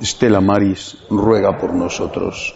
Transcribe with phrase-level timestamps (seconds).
[0.00, 2.54] Estela Maris ruega por nosotros.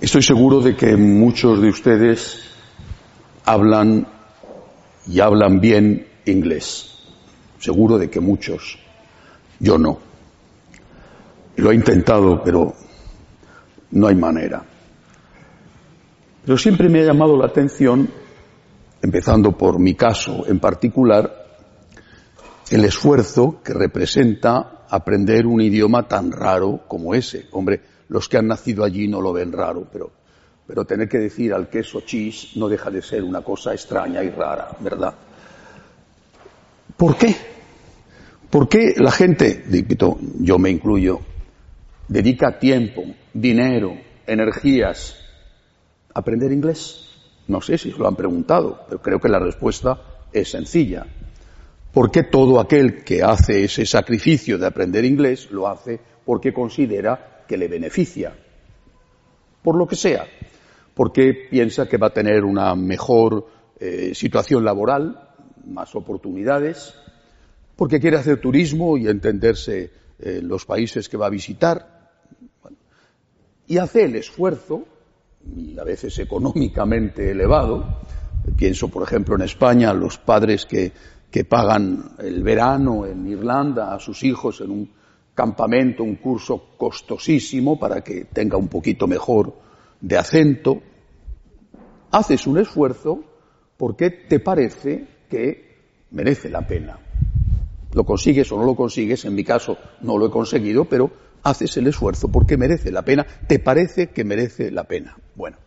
[0.00, 2.44] Estoy seguro de que muchos de ustedes
[3.44, 4.06] hablan
[5.06, 6.98] y hablan bien inglés.
[7.58, 8.78] Seguro de que muchos.
[9.58, 9.98] Yo no.
[11.56, 12.74] Lo he intentado, pero
[13.92, 14.64] no hay manera.
[16.44, 18.08] Pero siempre me ha llamado la atención,
[19.02, 21.45] empezando por mi caso en particular,
[22.70, 27.46] el esfuerzo que representa aprender un idioma tan raro como ese.
[27.52, 30.10] Hombre, los que han nacido allí no lo ven raro, pero,
[30.66, 34.30] pero tener que decir al queso cheese no deja de ser una cosa extraña y
[34.30, 35.14] rara, ¿verdad?
[36.96, 37.36] ¿Por qué?
[38.50, 39.64] ¿Por qué la gente,
[40.40, 41.20] yo me incluyo,
[42.08, 45.16] dedica tiempo, dinero, energías
[46.14, 47.10] a aprender inglés?
[47.48, 50.00] No sé si se lo han preguntado, pero creo que la respuesta
[50.32, 51.06] es sencilla
[51.96, 57.56] porque todo aquel que hace ese sacrificio de aprender inglés lo hace porque considera que
[57.56, 58.36] le beneficia,
[59.62, 60.26] por lo que sea,
[60.92, 63.46] porque piensa que va a tener una mejor
[63.80, 65.30] eh, situación laboral,
[65.64, 66.92] más oportunidades,
[67.76, 72.10] porque quiere hacer turismo y entenderse en los países que va a visitar,
[73.66, 74.84] y hace el esfuerzo,
[75.56, 78.02] y a veces económicamente elevado,
[78.54, 80.92] pienso por ejemplo en España, los padres que
[81.30, 84.90] que pagan el verano en Irlanda a sus hijos en un
[85.34, 89.54] campamento, un curso costosísimo para que tenga un poquito mejor
[90.00, 90.80] de acento,
[92.10, 93.22] haces un esfuerzo
[93.76, 95.76] porque te parece que
[96.12, 96.98] merece la pena.
[97.92, 101.10] Lo consigues o no lo consigues, en mi caso no lo he conseguido, pero
[101.42, 105.16] haces el esfuerzo porque merece la pena, te parece que merece la pena.
[105.34, 105.58] Bueno,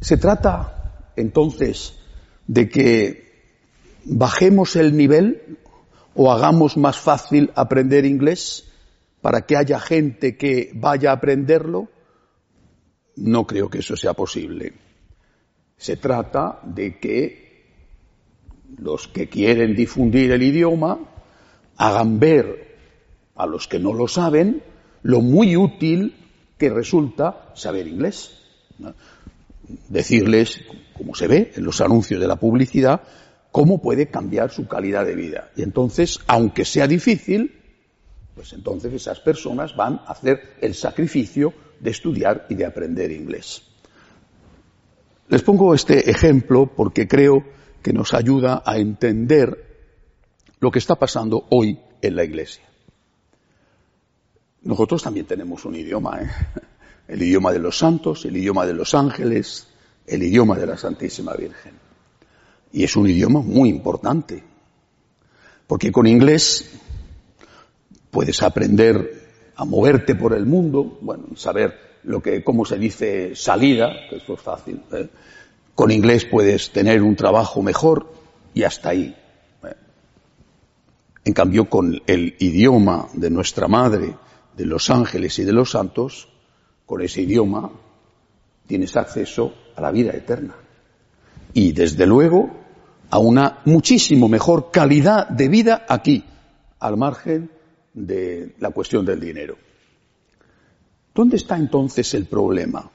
[0.00, 1.98] se trata entonces
[2.46, 3.33] de que
[4.04, 5.58] bajemos el nivel
[6.14, 8.70] o hagamos más fácil aprender inglés
[9.20, 11.88] para que haya gente que vaya a aprenderlo,
[13.16, 14.74] no creo que eso sea posible.
[15.76, 17.44] Se trata de que
[18.78, 20.98] los que quieren difundir el idioma
[21.76, 22.76] hagan ver
[23.34, 24.62] a los que no lo saben
[25.02, 26.16] lo muy útil
[26.58, 28.38] que resulta saber inglés.
[29.88, 30.60] Decirles,
[30.96, 33.02] como se ve en los anuncios de la publicidad,
[33.54, 35.52] cómo puede cambiar su calidad de vida.
[35.54, 37.52] Y entonces, aunque sea difícil,
[38.34, 43.62] pues entonces esas personas van a hacer el sacrificio de estudiar y de aprender inglés.
[45.28, 47.44] Les pongo este ejemplo porque creo
[47.80, 49.86] que nos ayuda a entender
[50.58, 52.64] lo que está pasando hoy en la Iglesia.
[54.62, 56.28] Nosotros también tenemos un idioma, ¿eh?
[57.06, 59.68] el idioma de los santos, el idioma de los ángeles,
[60.08, 61.83] el idioma de la Santísima Virgen.
[62.74, 64.42] Y es un idioma muy importante,
[65.68, 66.72] porque con inglés
[68.10, 73.92] puedes aprender a moverte por el mundo, bueno, saber lo que, cómo se dice salida,
[74.10, 74.82] que eso es fácil.
[74.90, 75.08] ¿eh?
[75.76, 78.12] Con inglés puedes tener un trabajo mejor
[78.54, 79.14] y hasta ahí.
[79.62, 79.74] ¿eh?
[81.24, 84.16] En cambio, con el idioma de nuestra madre,
[84.56, 86.28] de los ángeles y de los santos,
[86.86, 87.70] con ese idioma
[88.66, 90.56] tienes acceso a la vida eterna.
[91.52, 92.63] Y desde luego
[93.14, 96.24] a una muchísimo mejor calidad de vida aquí,
[96.80, 97.48] al margen
[97.92, 99.56] de la cuestión del dinero.
[101.14, 102.90] ¿Dónde está entonces el problema?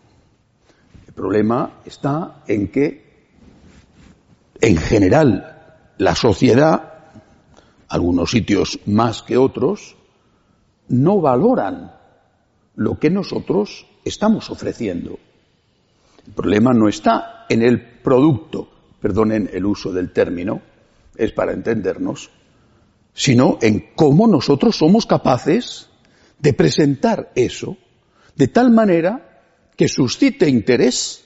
[1.07, 3.29] El problema está en que,
[4.59, 7.13] en general, la sociedad,
[7.87, 9.95] algunos sitios más que otros,
[10.89, 11.93] no valoran
[12.75, 15.17] lo que nosotros estamos ofreciendo.
[16.27, 20.61] El problema no está en el producto, perdonen el uso del término,
[21.15, 22.29] es para entendernos,
[23.13, 25.89] sino en cómo nosotros somos capaces
[26.39, 27.77] de presentar eso
[28.35, 29.41] de tal manera
[29.75, 31.25] que suscite interés,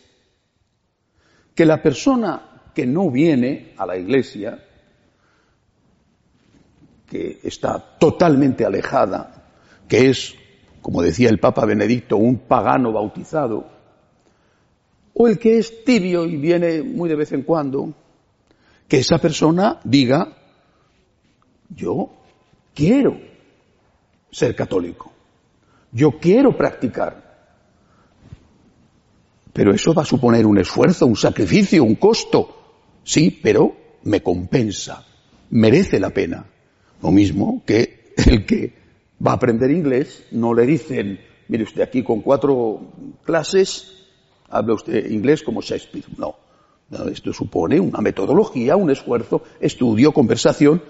[1.53, 4.63] que la persona que no viene a la iglesia,
[7.07, 9.45] que está totalmente alejada,
[9.87, 10.33] que es,
[10.81, 13.69] como decía el Papa Benedicto, un pagano bautizado,
[15.13, 17.94] o el que es tibio y viene muy de vez en cuando,
[18.88, 20.36] que esa persona diga,
[21.69, 22.10] yo
[22.74, 23.19] quiero
[24.31, 25.12] ser católico.
[25.92, 27.24] Yo quiero practicar.
[29.54, 32.89] Pero eso va a suponer un esfuerzo, un sacrificio, un costo.
[33.04, 35.06] Sí, pero me compensa.
[35.51, 36.45] Merece la pena.
[37.01, 38.74] Lo mismo que el que
[39.25, 42.94] va a aprender inglés, no le dicen, mire usted aquí con cuatro
[43.24, 44.02] clases,
[44.50, 46.06] habla usted inglés como Shakespeare.
[46.18, 46.36] No.
[47.12, 50.81] Esto supone una metodología, un esfuerzo, estudio, conversación,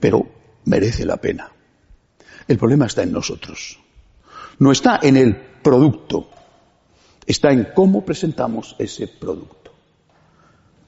[0.00, 0.26] pero
[0.64, 1.50] merece la pena.
[2.46, 3.78] El problema está en nosotros.
[4.58, 6.28] No está en el producto,
[7.26, 9.72] está en cómo presentamos ese producto.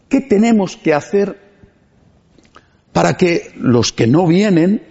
[0.08, 1.48] ¿Qué tenemos que hacer
[2.92, 4.82] para que los que no vienen,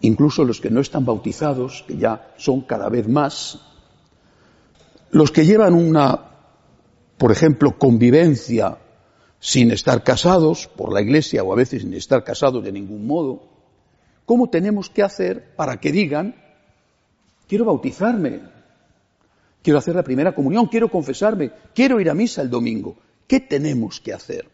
[0.00, 3.60] incluso los que no están bautizados, que ya son cada vez más,
[5.10, 6.30] los que llevan una,
[7.18, 8.78] por ejemplo, convivencia
[9.38, 13.48] sin estar casados por la iglesia o a veces sin estar casados de ningún modo,
[14.26, 16.36] ¿cómo tenemos que hacer para que digan,
[17.48, 18.40] quiero bautizarme,
[19.62, 22.96] quiero hacer la primera comunión, quiero confesarme, quiero ir a misa el domingo?
[23.26, 24.48] ¿Qué tenemos que hacer?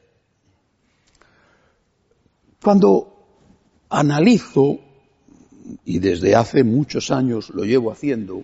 [2.63, 3.13] Cuando
[3.89, 4.81] analizo,
[5.85, 8.43] y desde hace muchos años lo llevo haciendo,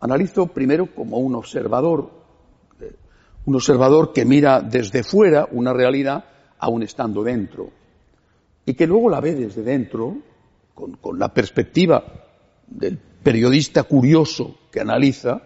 [0.00, 2.18] analizo primero como un observador
[3.48, 6.24] un observador que mira desde fuera una realidad
[6.58, 7.70] aún estando dentro
[8.66, 10.18] y que luego la ve desde dentro
[10.74, 12.04] con, la perspectiva
[12.66, 15.40] del periodista curioso que analiza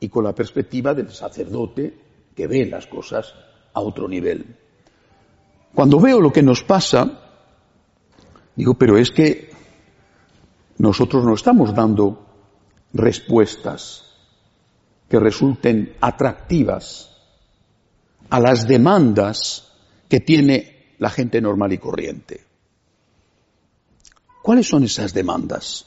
[0.00, 1.94] y con la perspectiva del sacerdote
[2.34, 3.34] que ve las cosas
[3.74, 4.56] a otro nivel.
[5.74, 7.20] Cuando veo lo que nos pasa,
[8.56, 9.50] digo, pero es que
[10.78, 12.24] nosotros no estamos dando
[12.94, 14.04] respuestas
[15.08, 17.10] que resulten atractivas
[18.30, 19.72] a las demandas
[20.08, 22.40] que tiene la gente normal y corriente.
[24.42, 25.86] ¿Cuáles son esas demandas?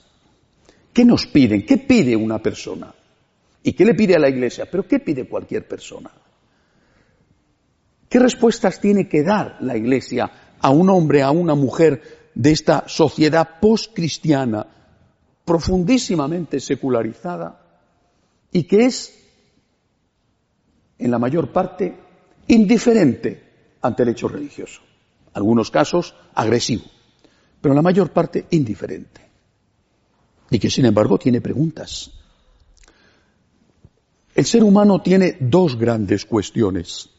[0.94, 1.66] ¿Qué nos piden?
[1.66, 2.94] ¿Qué pide una persona?
[3.64, 4.68] ¿Y qué le pide a la Iglesia?
[4.70, 6.12] ¿Pero qué pide cualquier persona?
[8.10, 12.86] ¿Qué respuestas tiene que dar la Iglesia a un hombre, a una mujer de esta
[12.88, 14.77] sociedad postcristiana,
[15.48, 17.58] profundísimamente secularizada
[18.52, 19.18] y que es,
[21.00, 21.96] en la mayor parte,
[22.48, 23.44] indiferente
[23.82, 24.82] ante el hecho religioso.
[25.34, 26.84] Algunos casos agresivo,
[27.62, 29.22] pero la mayor parte indiferente.
[30.50, 32.12] Y que sin embargo tiene preguntas.
[34.36, 37.10] El ser humano tiene dos grandes cuestiones.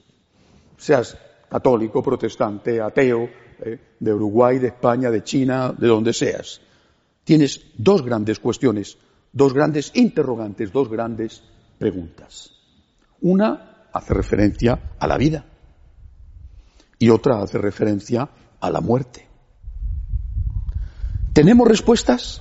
[0.77, 1.17] Seas
[1.49, 3.31] católico, protestante, ateo,
[3.61, 6.61] eh, de Uruguay, de España, de China, de donde seas.
[7.29, 8.97] Tienes dos grandes cuestiones,
[9.35, 11.43] dos grandes interrogantes, dos grandes
[11.77, 12.55] preguntas.
[13.21, 15.45] Una hace referencia a la vida
[16.99, 19.29] y otra hace referencia a la muerte.
[21.35, 22.41] ¿Tenemos respuestas?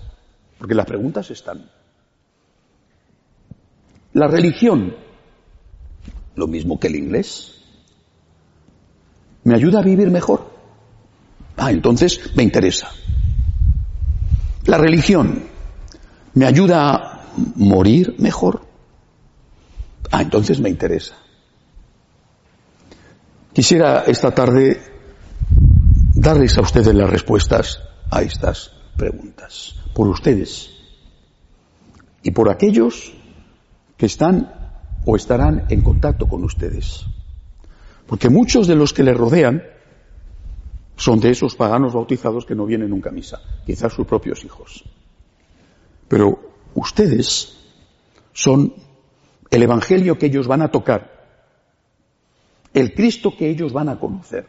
[0.58, 1.70] Porque las preguntas están.
[4.14, 4.96] La religión,
[6.38, 7.62] lo mismo que el inglés,
[9.44, 10.50] ¿me ayuda a vivir mejor?
[11.58, 12.90] Ah, entonces me interesa.
[14.68, 15.44] La religión,
[16.34, 17.22] ¿me ayuda a
[17.56, 18.66] morir mejor?
[20.12, 21.16] Ah, entonces me interesa.
[23.54, 24.82] Quisiera esta tarde
[26.14, 27.80] darles a ustedes las respuestas
[28.12, 30.70] a estas preguntas, por ustedes
[32.22, 33.14] y por aquellos
[33.96, 34.52] que están
[35.06, 37.06] o estarán en contacto con ustedes.
[38.06, 39.64] Porque muchos de los que les rodean
[40.98, 44.84] son de esos paganos bautizados que no vienen nunca a misa, quizás sus propios hijos.
[46.10, 46.40] Pero
[46.74, 47.58] ustedes
[48.34, 48.74] son
[49.50, 51.18] el Evangelio que ellos van a tocar
[52.78, 54.48] el Cristo que ellos van a conocer.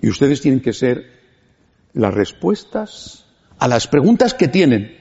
[0.00, 1.04] Y ustedes tienen que ser
[1.92, 3.26] las respuestas
[3.58, 4.96] a las preguntas que tienen,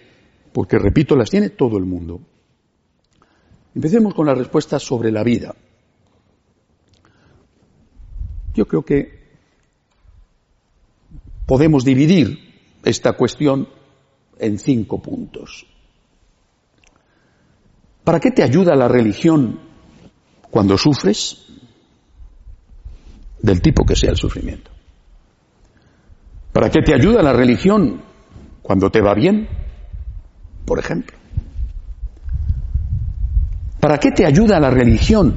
[0.52, 2.20] porque repito, las tiene todo el mundo.
[3.74, 5.56] Empecemos con las respuestas sobre la vida.
[8.54, 9.17] Yo creo que
[11.48, 12.38] podemos dividir
[12.86, 13.68] esta cuestión
[14.38, 15.66] en cinco puntos.
[18.04, 19.60] ¿Para qué te ayuda la religión
[20.51, 21.48] cuando sufres?
[23.42, 24.72] del tipo que sea el sufrimiento.
[26.51, 28.01] ¿Para qué te ayuda la religión
[28.62, 29.48] cuando te va bien?
[30.66, 31.18] Por ejemplo.
[33.80, 35.36] ¿Para qué te ayuda la religión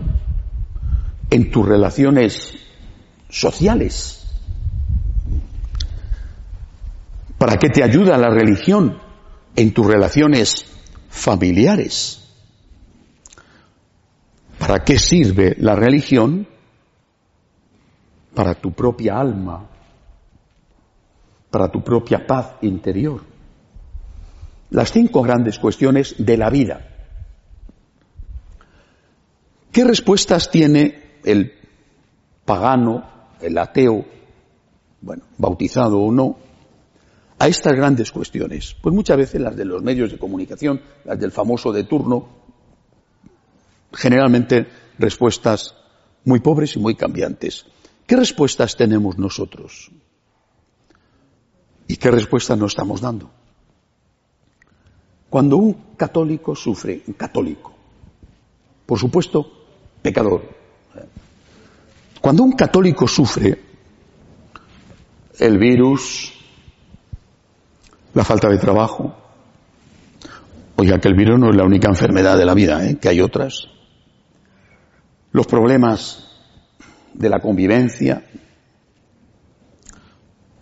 [1.29, 2.55] en tus relaciones
[3.29, 4.20] sociales?
[7.41, 9.01] ¿Para qué te ayuda la religión
[9.57, 10.67] en tus relaciones
[11.09, 12.23] familiares?
[14.59, 16.47] ¿Para qué sirve la religión
[18.35, 19.71] para tu propia alma
[21.51, 23.23] para tu propia paz interior.
[24.71, 26.87] Las cinco grandes cuestiones de la vida.
[29.73, 31.53] ¿Qué respuestas tiene el
[32.45, 33.05] pagano,
[33.41, 34.05] el ateo,
[35.01, 36.37] bueno, bautizado o no,
[37.41, 38.77] a estas grandes cuestiones?
[38.81, 42.29] Pues muchas veces las de los medios de comunicación, las del famoso de turno,
[43.95, 44.69] generalmente
[44.99, 45.75] respuestas
[46.25, 47.65] muy pobres y muy cambiantes.
[48.07, 49.91] ¿Qué respuestas tenemos nosotros?
[51.89, 53.31] ¿Y qué respuestas no estamos dando?
[55.31, 57.73] Cuando un católico sufre, un católico,
[58.85, 59.51] por supuesto,
[60.03, 60.43] pecador,
[62.21, 63.59] cuando un católico sufre
[65.39, 66.35] el virus,
[68.15, 69.15] la falta de trabajo,
[70.77, 72.99] oiga que el virus no es la única enfermedad de la vida, ¿eh?
[72.99, 73.69] que hay otras,
[75.33, 76.29] los problemas
[77.15, 78.27] de la convivencia,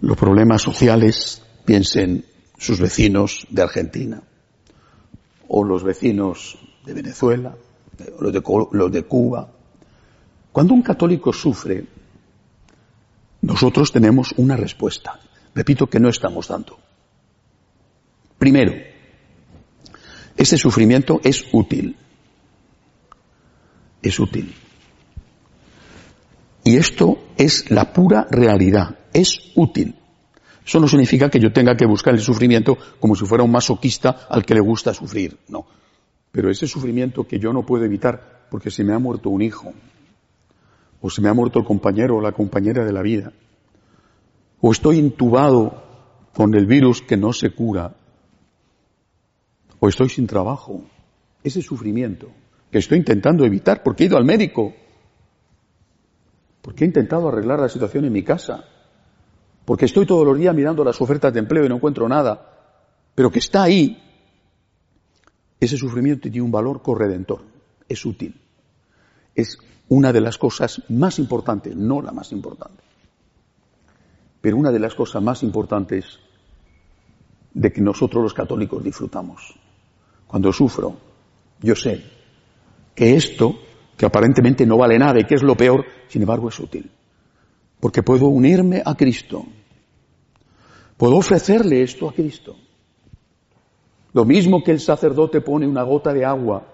[0.00, 2.24] los problemas sociales, piensen
[2.56, 4.22] sus vecinos de Argentina,
[5.48, 7.54] o los vecinos de Venezuela,
[8.18, 9.48] o los de, los de Cuba.
[10.52, 11.84] Cuando un católico sufre,
[13.42, 15.18] nosotros tenemos una respuesta.
[15.54, 16.78] Repito que no estamos dando.
[18.38, 18.72] Primero,
[20.36, 21.96] ese sufrimiento es útil.
[24.00, 24.54] Es útil.
[26.64, 28.98] Y esto es la pura realidad.
[29.12, 29.96] Es útil.
[30.64, 34.26] Eso no significa que yo tenga que buscar el sufrimiento como si fuera un masoquista
[34.28, 35.38] al que le gusta sufrir.
[35.48, 35.66] No.
[36.30, 39.72] Pero ese sufrimiento que yo no puedo evitar porque se me ha muerto un hijo,
[41.00, 43.32] o se me ha muerto el compañero o la compañera de la vida,
[44.60, 45.82] o estoy intubado
[46.34, 47.96] con el virus que no se cura,
[49.80, 50.82] o estoy sin trabajo,
[51.42, 52.28] ese sufrimiento
[52.70, 54.74] que estoy intentando evitar porque he ido al médico,
[56.60, 58.64] porque he intentado arreglar la situación en mi casa,
[59.64, 62.56] porque estoy todos los días mirando las ofertas de empleo y no encuentro nada,
[63.14, 64.02] pero que está ahí,
[65.60, 67.42] ese sufrimiento tiene un valor corredentor,
[67.88, 68.40] es útil,
[69.34, 69.58] es
[69.88, 72.82] una de las cosas más importantes, no la más importante,
[74.40, 76.18] pero una de las cosas más importantes
[77.54, 79.58] de que nosotros los católicos disfrutamos.
[80.28, 80.94] Cuando sufro,
[81.60, 82.04] yo sé
[82.94, 83.58] que esto,
[83.96, 86.90] que aparentemente no vale nada y que es lo peor, sin embargo es útil.
[87.80, 89.44] Porque puedo unirme a Cristo.
[90.96, 92.56] Puedo ofrecerle esto a Cristo.
[94.12, 96.66] Lo mismo que el sacerdote pone una gota de agua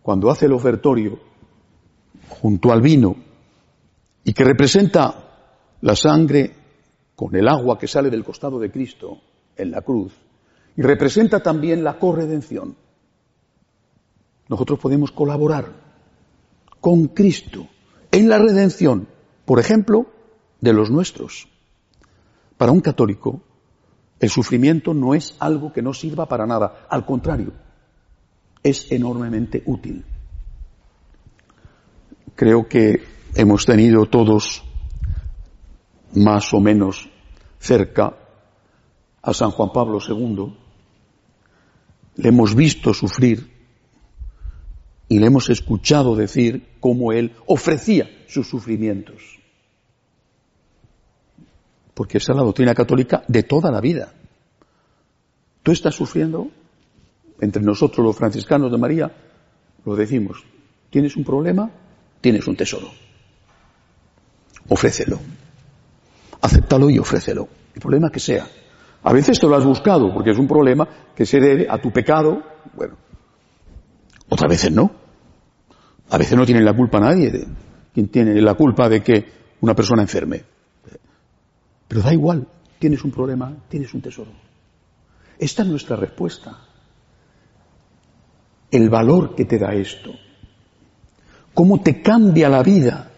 [0.00, 1.18] cuando hace el ofertorio
[2.28, 3.16] junto al vino
[4.22, 5.14] y que representa
[5.80, 6.54] la sangre
[7.16, 9.18] con el agua que sale del costado de Cristo
[9.56, 10.12] en la cruz
[10.76, 12.76] y representa también la corredención.
[14.48, 15.72] Nosotros podemos colaborar
[16.80, 17.68] con Cristo
[18.10, 19.08] en la redención,
[19.44, 20.06] por ejemplo,
[20.60, 21.48] de los nuestros.
[22.56, 23.42] Para un católico,
[24.20, 27.52] el sufrimiento no es algo que no sirva para nada, al contrario,
[28.62, 30.04] es enormemente útil.
[32.34, 33.02] Creo que
[33.34, 34.64] hemos tenido todos
[36.14, 37.08] más o menos
[37.58, 38.16] cerca
[39.22, 40.61] a San Juan Pablo II,
[42.16, 43.50] le hemos visto sufrir
[45.08, 49.38] y le hemos escuchado decir cómo él ofrecía sus sufrimientos.
[51.94, 54.12] Porque esa es la doctrina católica de toda la vida.
[55.62, 56.50] Tú estás sufriendo,
[57.40, 59.14] entre nosotros los franciscanos de María,
[59.84, 60.42] lo decimos,
[60.90, 61.70] tienes un problema,
[62.20, 62.88] tienes un tesoro.
[64.68, 65.18] Ofrécelo.
[66.40, 67.48] Acéptalo y ofrécelo.
[67.74, 68.48] El problema que sea.
[69.04, 71.90] A veces te lo has buscado porque es un problema que se debe a tu
[71.90, 72.42] pecado.
[72.74, 72.94] Bueno,
[74.28, 74.90] otras veces no.
[76.10, 77.30] A veces no tiene la culpa nadie.
[77.30, 77.46] De,
[77.92, 79.24] quien tiene la culpa de que
[79.60, 80.44] una persona enferme?
[81.88, 82.46] Pero da igual.
[82.78, 84.30] Tienes un problema, tienes un tesoro.
[85.38, 86.58] Esta es nuestra respuesta.
[88.70, 90.10] El valor que te da esto.
[91.52, 93.10] Cómo te cambia la vida.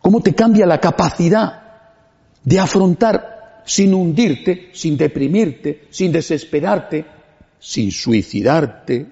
[0.00, 1.62] Cómo te cambia la capacidad
[2.42, 7.04] de afrontar sin hundirte, sin deprimirte, sin desesperarte,
[7.58, 9.06] sin suicidarte,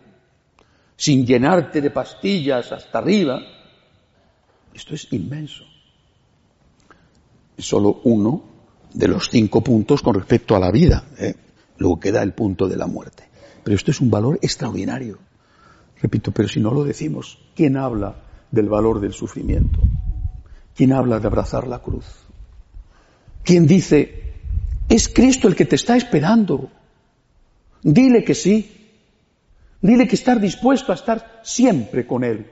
[0.96, 3.40] sin llenarte de pastillas hasta arriba.
[4.74, 5.64] Esto es inmenso.
[7.56, 8.42] Es solo uno
[8.94, 11.04] de los cinco puntos con respecto a la vida.
[11.18, 11.34] ¿eh?
[11.78, 13.24] Luego queda el punto de la muerte.
[13.62, 15.18] Pero esto es un valor extraordinario.
[16.00, 18.16] Repito, pero si no lo decimos, ¿quién habla
[18.50, 19.80] del valor del sufrimiento?
[20.74, 22.06] ¿Quién habla de abrazar la cruz?
[23.42, 24.27] ¿Quién dice
[24.88, 26.70] es Cristo el que te está esperando.
[27.82, 28.74] Dile que sí.
[29.80, 32.50] Dile que estás dispuesto a estar siempre con Él.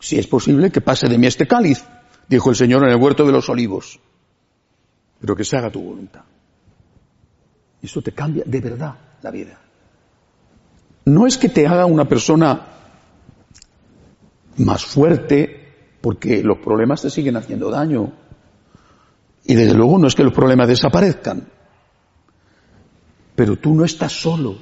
[0.00, 1.84] Si es posible que pase de mí este cáliz,
[2.28, 4.00] dijo el Señor en el huerto de los olivos.
[5.20, 6.22] pero que se haga tu voluntad.
[7.80, 9.58] Eso te cambia de verdad la vida.
[11.06, 12.66] No es que te haga una persona
[14.58, 15.64] más fuerte,
[16.00, 18.12] porque los problemas te siguen haciendo daño.
[19.44, 21.46] Y desde luego no es que los problemas desaparezcan.
[23.34, 24.56] Pero tú no estás solo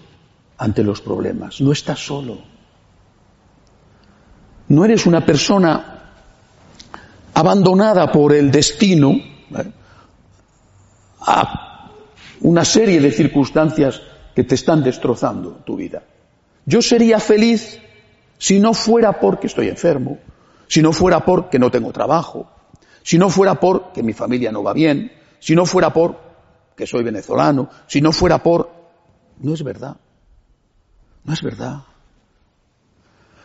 [0.58, 2.38] ante los problemas, no estás solo.
[4.68, 6.02] No eres una persona
[7.34, 9.12] abandonada por el destino
[11.20, 11.90] a
[12.40, 14.00] una serie de circunstancias
[14.34, 16.02] que te están destrozando tu vida.
[16.64, 17.78] Yo sería feliz
[18.38, 20.18] si no fuera porque estoy enfermo,
[20.66, 22.48] si no fuera porque no tengo trabajo,
[23.02, 26.20] si no fuera porque mi familia no va bien, si no fuera por
[26.76, 28.70] que soy venezolano, si no fuera por...
[29.40, 29.96] No es verdad.
[31.24, 31.82] No es verdad.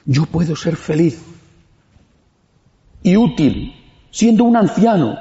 [0.05, 1.21] Yo puedo ser feliz
[3.03, 3.73] y útil
[4.11, 5.17] siendo un anciano.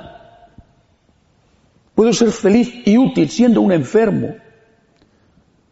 [1.95, 4.37] Puedo ser feliz y útil siendo un enfermo.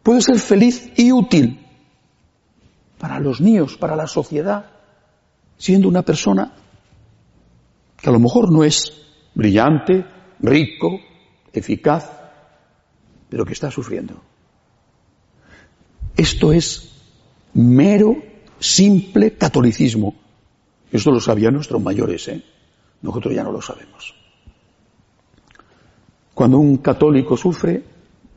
[0.03, 1.65] Puedo ser feliz y útil
[2.99, 4.65] para los míos, para la sociedad,
[5.57, 6.53] siendo una persona
[7.97, 8.91] que a lo mejor no es
[9.33, 10.05] brillante,
[10.39, 10.99] rico,
[11.53, 12.11] eficaz,
[13.29, 14.21] pero que está sufriendo.
[16.15, 16.91] Esto es
[17.53, 18.15] mero,
[18.59, 20.15] simple catolicismo.
[20.91, 22.43] Esto lo sabían nuestros mayores, ¿eh?
[23.01, 24.15] Nosotros ya no lo sabemos.
[26.33, 27.83] Cuando un católico sufre,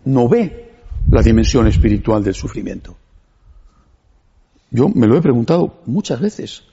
[0.05, 0.73] no ve
[1.11, 2.97] la dimensión espiritual del sufrimiento.
[4.71, 6.65] Yo me lo he preguntado muchas veces.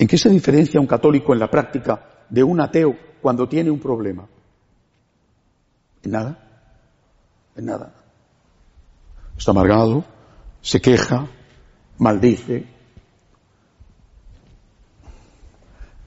[0.00, 3.78] ¿En qué se diferencia un católico en la práctica de un ateo cuando tiene un
[3.78, 4.26] problema?
[6.02, 6.38] En nada.
[7.54, 7.92] En nada.
[9.36, 10.02] Está amargado,
[10.62, 11.26] se queja,
[11.98, 12.64] maldice.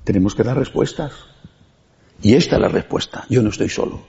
[0.04, 1.12] Tenemos que dar respuestas.
[2.20, 3.26] Y esta es la respuesta.
[3.30, 4.02] Yo no estoy solo.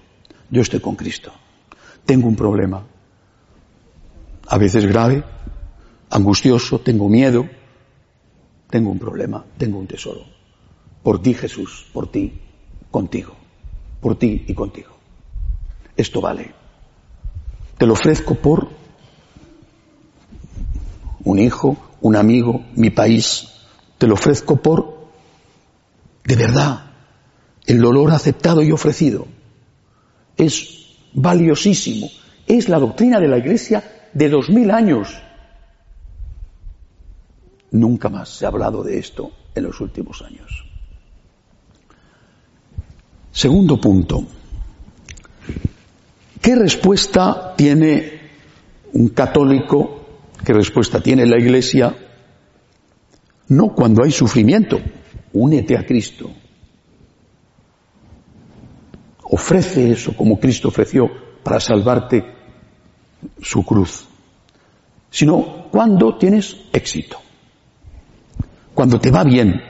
[0.48, 1.30] Yo estoy con Cristo.
[2.06, 2.82] Tengo un problema.
[4.46, 5.22] A veces grave,
[6.08, 7.46] angustioso, tengo miedo,
[8.70, 10.24] tengo un problema, tengo un tesoro.
[11.02, 12.40] Por ti, Jesús, por ti,
[12.90, 13.34] contigo,
[14.00, 14.90] por ti y contigo.
[15.96, 16.52] Esto vale.
[17.78, 18.68] Te lo ofrezco por
[21.24, 23.48] un hijo, un amigo, mi país.
[23.98, 25.08] Te lo ofrezco por,
[26.24, 26.84] de verdad,
[27.66, 29.26] el dolor aceptado y ofrecido.
[30.36, 32.08] Es valiosísimo.
[32.46, 35.08] Es la doctrina de la Iglesia de dos mil años.
[37.74, 40.64] Nunca más se ha hablado de esto en los últimos años.
[43.32, 44.24] Segundo punto.
[46.40, 48.20] ¿Qué respuesta tiene
[48.92, 50.06] un católico?
[50.44, 51.96] ¿Qué respuesta tiene la Iglesia?
[53.48, 54.78] No cuando hay sufrimiento.
[55.32, 56.30] Únete a Cristo.
[59.24, 61.10] Ofrece eso como Cristo ofreció
[61.42, 62.24] para salvarte
[63.42, 64.06] su cruz.
[65.10, 67.23] Sino cuando tienes éxito.
[68.74, 69.62] Cuando te va bien,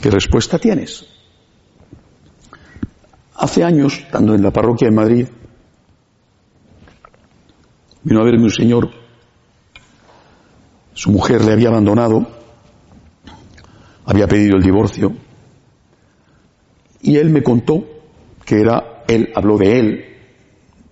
[0.00, 1.04] ¿qué respuesta tienes?
[3.36, 5.28] Hace años, estando en la parroquia de Madrid,
[8.02, 8.90] vino a verme un señor,
[10.94, 12.26] su mujer le había abandonado,
[14.06, 15.12] había pedido el divorcio,
[17.02, 17.84] y él me contó
[18.46, 20.04] que era, él habló de él,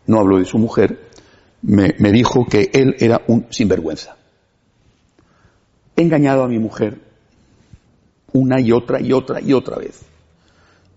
[0.06, 1.08] no habló de su mujer,
[1.62, 4.16] me, me dijo que él era un sinvergüenza
[6.02, 7.00] he engañado a mi mujer
[8.32, 10.02] una y otra y otra y otra vez.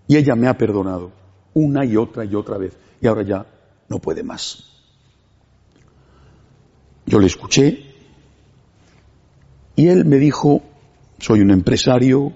[0.08, 1.12] Y ella me ha perdonado
[1.54, 2.76] una y otra y otra vez.
[3.00, 3.46] Y ahora ya
[3.88, 4.64] no puede más.
[7.06, 7.86] Yo le escuché
[9.76, 10.62] y él me dijo,
[11.18, 12.32] soy un empresario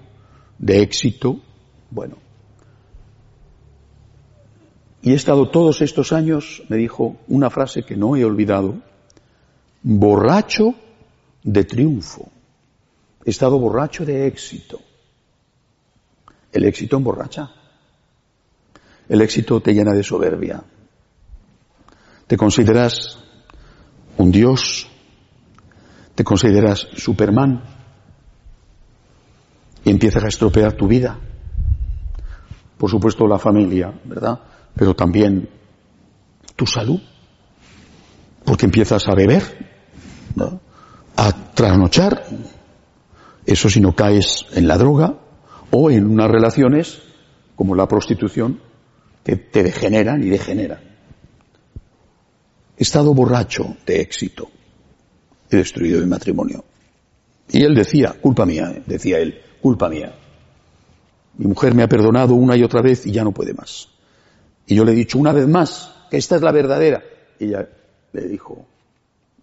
[0.57, 1.41] de éxito.
[1.89, 2.17] Bueno.
[5.01, 8.81] Y he estado todos estos años, me dijo una frase que no he olvidado,
[9.81, 10.75] borracho
[11.43, 12.29] de triunfo.
[13.25, 14.79] He estado borracho de éxito.
[16.51, 17.49] El éxito emborracha.
[19.07, 20.63] El éxito te llena de soberbia.
[22.27, 23.19] Te consideras
[24.17, 24.87] un dios.
[26.15, 27.63] Te consideras Superman.
[29.83, 31.19] Y empiezas a estropear tu vida.
[32.77, 34.39] Por supuesto la familia, ¿verdad?
[34.75, 35.49] Pero también
[36.55, 36.99] tu salud.
[38.43, 39.43] Porque empiezas a beber,
[41.15, 42.23] a trasnochar,
[43.51, 45.19] eso si no caes en la droga
[45.71, 47.01] o en unas relaciones
[47.55, 48.59] como la prostitución
[49.23, 50.79] que te degeneran y degeneran.
[52.77, 54.49] He estado borracho de éxito.
[55.49, 56.63] He destruido mi matrimonio.
[57.49, 60.15] Y él decía, culpa mía, eh, decía él, culpa mía.
[61.37, 63.89] Mi mujer me ha perdonado una y otra vez y ya no puede más.
[64.65, 67.03] Y yo le he dicho una vez más que esta es la verdadera.
[67.39, 67.67] Y ella
[68.13, 68.65] le dijo,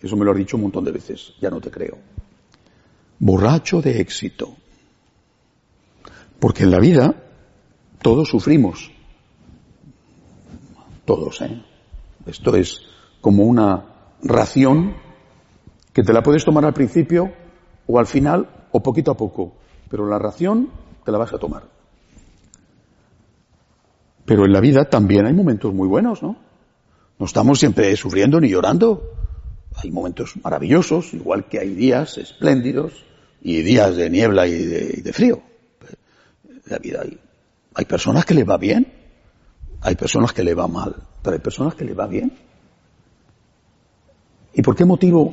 [0.00, 1.98] eso me lo has dicho un montón de veces, ya no te creo.
[3.18, 4.54] Borracho de éxito.
[6.38, 7.14] Porque en la vida
[8.00, 8.90] todos sufrimos.
[11.04, 11.62] Todos, ¿eh?
[12.26, 12.82] Esto es
[13.20, 13.86] como una
[14.22, 14.94] ración
[15.92, 17.32] que te la puedes tomar al principio
[17.86, 19.54] o al final o poquito a poco.
[19.88, 20.70] Pero la ración
[21.04, 21.64] te la vas a tomar.
[24.24, 26.36] Pero en la vida también hay momentos muy buenos, ¿no?
[27.18, 29.17] No estamos siempre sufriendo ni llorando.
[29.80, 32.92] Hay momentos maravillosos, igual que hay días espléndidos
[33.40, 35.40] y días de niebla y de, frío.
[36.66, 37.18] La vida hay,
[37.74, 38.92] hay personas que le va bien,
[39.80, 42.36] hay personas que le va mal, pero hay personas que le va bien.
[44.52, 45.32] ¿Y por qué motivo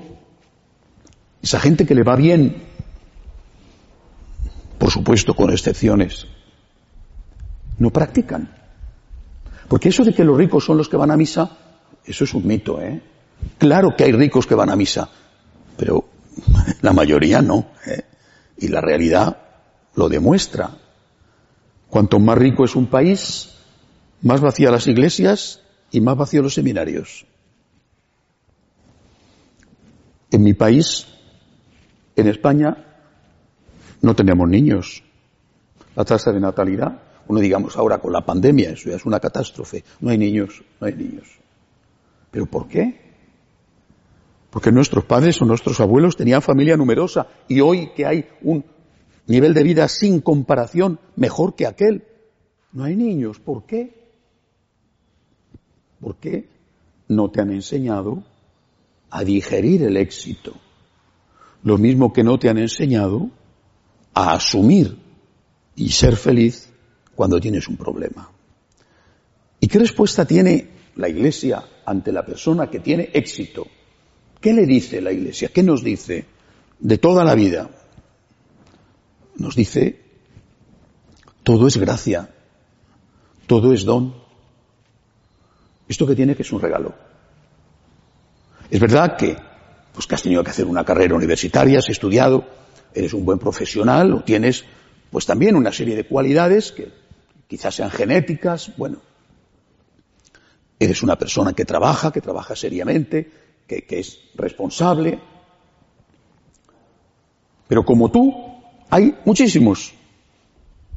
[1.42, 2.62] esa gente que le va bien,
[4.78, 6.28] por supuesto con excepciones,
[7.80, 8.54] no practican?
[9.68, 11.58] Porque eso de que los ricos son los que van a misa,
[12.06, 13.02] eso es un mito, ¿eh?
[13.58, 15.10] Claro que hay ricos que van a misa,
[15.78, 16.06] pero
[16.82, 17.68] la mayoría no.
[17.86, 18.04] ¿eh?
[18.58, 19.38] Y la realidad
[19.96, 20.72] lo demuestra.
[21.90, 23.54] Cuanto más rico es un país,
[24.22, 27.26] más vacía las iglesias y más vacíos los seminarios.
[30.32, 31.08] En mi país,
[32.16, 32.86] en España,
[34.02, 35.04] no tenemos niños.
[35.96, 39.84] La tasa de natalidad uno digamos ahora con la pandemia, eso ya es una catástrofe.
[40.00, 41.28] No hay niños, no hay niños.
[42.32, 43.05] ¿Pero por qué?
[44.56, 48.64] Porque nuestros padres o nuestros abuelos tenían familia numerosa y hoy que hay un
[49.28, 52.06] nivel de vida sin comparación mejor que aquel,
[52.72, 53.38] no hay niños.
[53.38, 54.14] ¿Por qué?
[56.00, 56.48] ¿Por qué
[57.10, 58.24] no te han enseñado
[59.10, 60.54] a digerir el éxito?
[61.64, 63.30] Lo mismo que no te han enseñado
[64.14, 64.98] a asumir
[65.76, 66.70] y ser feliz
[67.14, 68.32] cuando tienes un problema.
[69.60, 73.68] ¿Y qué respuesta tiene la Iglesia ante la persona que tiene éxito?
[74.42, 75.50] ¿Qué le dice la Iglesia?
[75.50, 76.26] ¿Qué nos dice
[76.80, 77.70] de toda la vida?
[79.38, 80.02] Nos dice,
[81.44, 82.30] todo es gracia,
[83.48, 84.16] todo es don.
[85.88, 86.94] Esto que tiene que es un regalo.
[88.70, 89.38] Es verdad que,
[89.94, 92.46] pues has tenido que hacer una carrera universitaria, has estudiado,
[92.94, 94.66] eres un buen profesional o tienes,
[95.12, 96.92] pues también una serie de cualidades que
[97.48, 98.98] quizás sean genéticas, bueno,
[100.80, 103.32] eres una persona que trabaja, que trabaja seriamente,
[103.68, 105.20] que, es responsable,
[107.68, 108.34] pero como tú,
[108.90, 109.94] hay muchísimos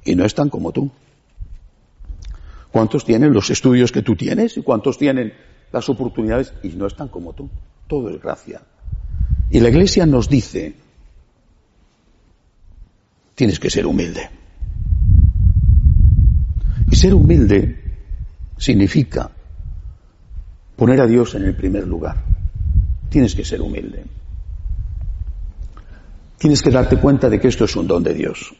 [0.04, 0.90] y no están como tú.
[2.70, 5.32] ¿Cuántos tienen los estudios que tú tienes y cuántos tienen
[5.72, 7.48] las oportunidades y no están como tú?
[7.86, 8.60] Todo es gracia.
[9.50, 10.74] Y la Iglesia nos dice,
[13.34, 14.28] tienes que ser humilde.
[16.90, 17.82] Y ser humilde
[18.58, 19.30] significa
[20.76, 22.37] poner a Dios en el primer lugar.
[23.08, 24.04] Tienes que ser humilde.
[26.38, 28.54] Tienes que darte cuenta de que esto es un don de Dios.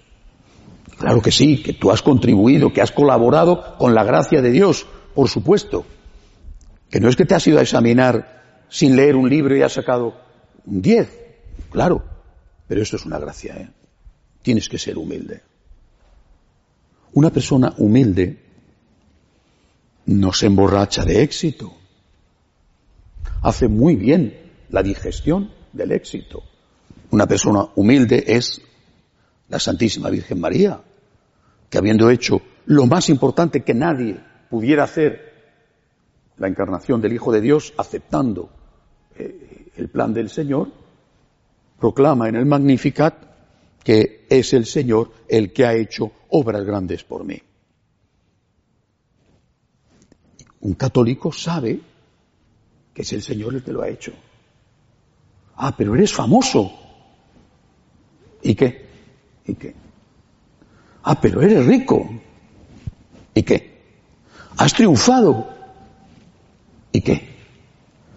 [0.99, 4.87] Claro que sí, que tú has contribuido, que has colaborado con la gracia de Dios,
[5.15, 5.87] por supuesto.
[6.91, 9.75] Que no es que te has ido a examinar sin leer un libro y has
[9.75, 10.15] sacado
[10.67, 11.09] un 10,
[11.71, 12.05] claro,
[12.67, 13.71] pero esto es una gracia, ¿eh?
[14.43, 15.43] Tienes que ser humilde.
[17.13, 18.39] Una persona humilde
[20.07, 21.78] no se emborracha de éxito.
[23.43, 24.37] Hace muy bien
[24.71, 26.43] la digestión del éxito.
[27.11, 28.61] Una persona humilde es
[29.49, 30.81] la Santísima Virgen María,
[31.71, 34.21] que habiendo hecho lo más importante que nadie
[34.51, 35.29] pudiera hacer,
[36.37, 38.51] la encarnación del Hijo de Dios, aceptando
[39.17, 40.71] eh, el plan del Señor,
[41.79, 43.29] proclama en el Magnificat
[43.83, 47.41] que es el Señor el que ha hecho obras grandes por mí.
[50.61, 51.81] Un católico sabe
[52.99, 54.11] que es el Señor el que lo ha hecho.
[55.55, 56.73] Ah, pero eres famoso.
[58.43, 58.87] ¿Y qué?
[59.47, 59.73] ¿Y qué?
[61.05, 62.11] Ah, pero eres rico.
[63.35, 63.83] ¿Y qué?
[64.57, 65.49] Has triunfado.
[66.91, 67.37] ¿Y qué?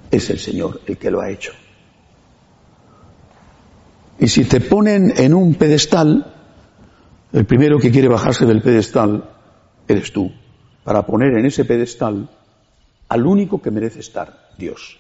[0.10, 1.52] Es el Señor el que lo ha hecho.
[4.18, 6.34] Y si te ponen en un pedestal,
[7.34, 9.30] el primero que quiere bajarse del pedestal
[9.88, 10.32] eres tú,
[10.84, 12.32] para poner en ese pedestal
[13.10, 14.98] al único que merece estar, Dios.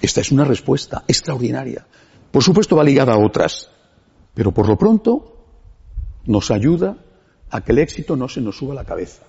[0.00, 1.86] Esta es una respuesta extraordinaria.
[2.30, 3.70] Por supuesto va ligada a otras,
[4.34, 5.36] pero por lo pronto
[6.26, 6.96] nos ayuda
[7.50, 9.24] a que el éxito no se nos suba la cabeza,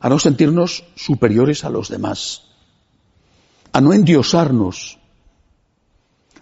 [0.00, 2.48] a no sentirnos superiores a los demás,
[3.72, 4.98] a no endiosarnos,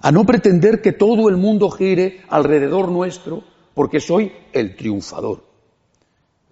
[0.00, 5.44] a no pretender que todo el mundo gire alrededor nuestro porque soy el triunfador.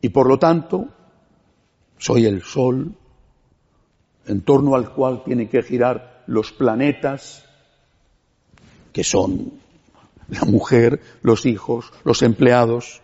[0.00, 0.88] Y por lo tanto,
[1.98, 2.94] soy el sol
[4.26, 7.44] en torno al cual tienen que girar los planetas,
[8.92, 9.52] que son
[10.28, 13.02] la mujer, los hijos, los empleados.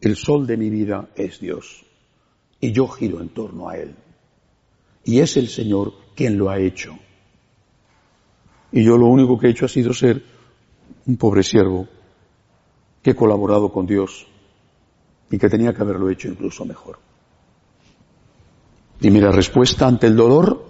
[0.00, 1.84] El sol de mi vida es Dios
[2.60, 3.94] y yo giro en torno a Él.
[5.04, 6.98] Y es el Señor quien lo ha hecho.
[8.72, 10.22] Y yo lo único que he hecho ha sido ser
[11.06, 11.88] un pobre siervo
[13.02, 14.26] que he colaborado con Dios
[15.30, 16.98] y que tenía que haberlo hecho incluso mejor.
[19.00, 20.66] Y mira, respuesta ante el dolor,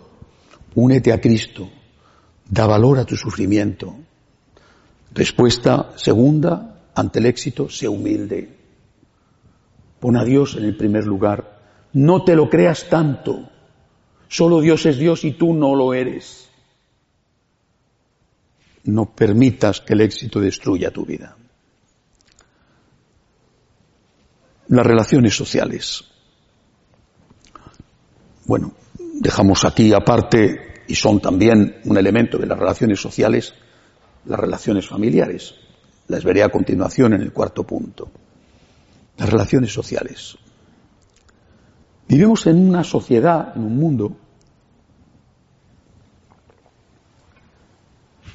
[0.74, 1.68] únete a Cristo,
[2.48, 3.96] da valor a tu sufrimiento.
[5.12, 8.56] Respuesta segunda, ante el éxito, sé humilde.
[9.98, 11.60] Pon a Dios en el primer lugar.
[11.92, 13.50] No te lo creas tanto.
[14.28, 16.48] Solo Dios es Dios y tú no lo eres.
[18.84, 21.36] No permitas que el éxito destruya tu vida.
[24.68, 26.04] Las relaciones sociales.
[28.50, 33.54] Bueno, dejamos aquí aparte, y son también un elemento de las relaciones sociales,
[34.24, 35.54] las relaciones familiares.
[36.08, 38.10] Las veré a continuación en el cuarto punto.
[39.18, 40.36] Las relaciones sociales.
[42.08, 44.16] Vivimos en una sociedad, en un mundo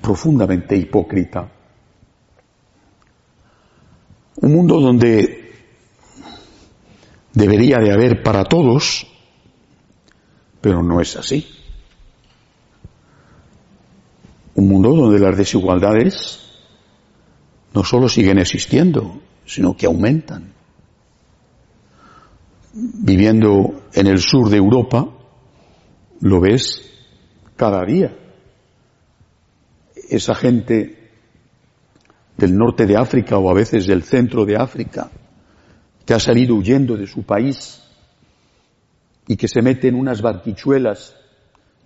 [0.01, 1.51] profundamente hipócrita.
[4.37, 5.51] Un mundo donde
[7.33, 9.11] debería de haber para todos,
[10.65, 11.47] pero no es así.
[14.55, 16.39] Un mundo donde las desigualdades
[17.71, 20.53] no solo siguen existiendo, sino que aumentan
[22.73, 25.07] viviendo en el sur de Europa,
[26.21, 26.81] lo ves
[27.55, 28.17] cada día.
[30.09, 31.11] Esa gente
[32.37, 35.11] del norte de África o a veces del centro de África,
[36.03, 37.84] que ha salido huyendo de su país
[39.27, 41.15] y que se mete en unas barquichuelas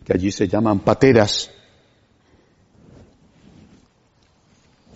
[0.04, 1.52] que allí se llaman pateras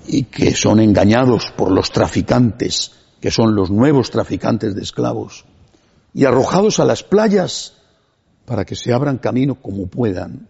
[0.07, 5.45] y que son engañados por los traficantes, que son los nuevos traficantes de esclavos
[6.13, 7.73] y arrojados a las playas
[8.45, 10.49] para que se abran camino como puedan.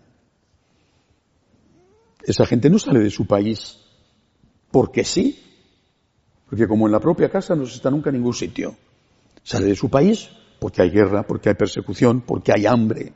[2.23, 3.77] Esa gente no sale de su país
[4.71, 5.39] porque sí,
[6.49, 8.75] porque como en la propia casa no se está nunca en ningún sitio.
[9.43, 10.29] Sale de su país
[10.63, 13.11] porque hay guerra, porque hay persecución, porque hay hambre,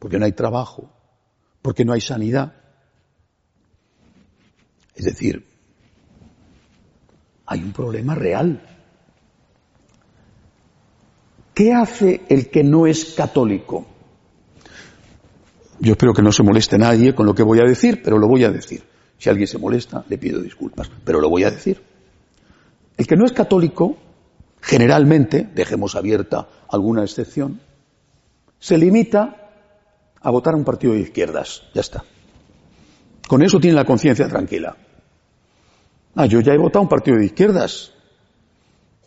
[0.00, 0.90] porque no hay trabajo,
[1.62, 2.54] porque no hay sanidad.
[4.96, 5.46] Es decir,
[7.46, 8.60] hay un problema real
[11.54, 13.86] ¿Qué hace el que no es católico?
[15.78, 18.26] Yo espero que no se moleste nadie con lo que voy a decir, pero lo
[18.26, 18.82] voy a decir.
[19.18, 21.80] Si alguien se molesta, le pido disculpas, pero lo voy a decir.
[22.96, 23.96] El que no es católico,
[24.68, 27.58] generalmente, dejemos abierta alguna excepción,
[28.58, 29.50] se limita
[30.20, 31.62] a votar a un partido de izquierdas.
[31.72, 32.04] Ya está.
[33.26, 34.76] Con eso tiene la conciencia tranquila.
[36.14, 37.92] Ah, yo ya he votado a un partido de izquierdas.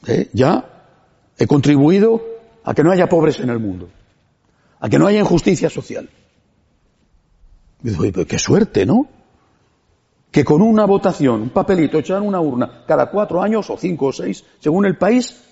[0.08, 0.32] ¿Eh?
[0.34, 0.66] Ya
[1.38, 2.26] he contribuido
[2.64, 3.90] a que no haya pobres en el mundo,
[4.80, 6.10] a que no haya injusticia social.
[7.84, 9.08] Y digo, pero qué suerte, ¿no?
[10.32, 14.08] Que con una votación, un papelito echado en una urna, cada cuatro años o cinco
[14.08, 15.51] o seis, según el país,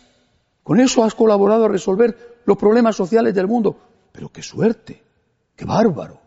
[0.64, 3.78] con eso has colaborado a resolver los problemas sociales del mundo.
[4.12, 5.02] Pero qué suerte,
[5.56, 6.20] qué bárbaro.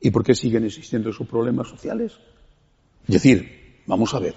[0.00, 2.12] ¿Y por qué siguen existiendo esos problemas sociales?
[3.06, 4.34] Es decir, vamos a ver.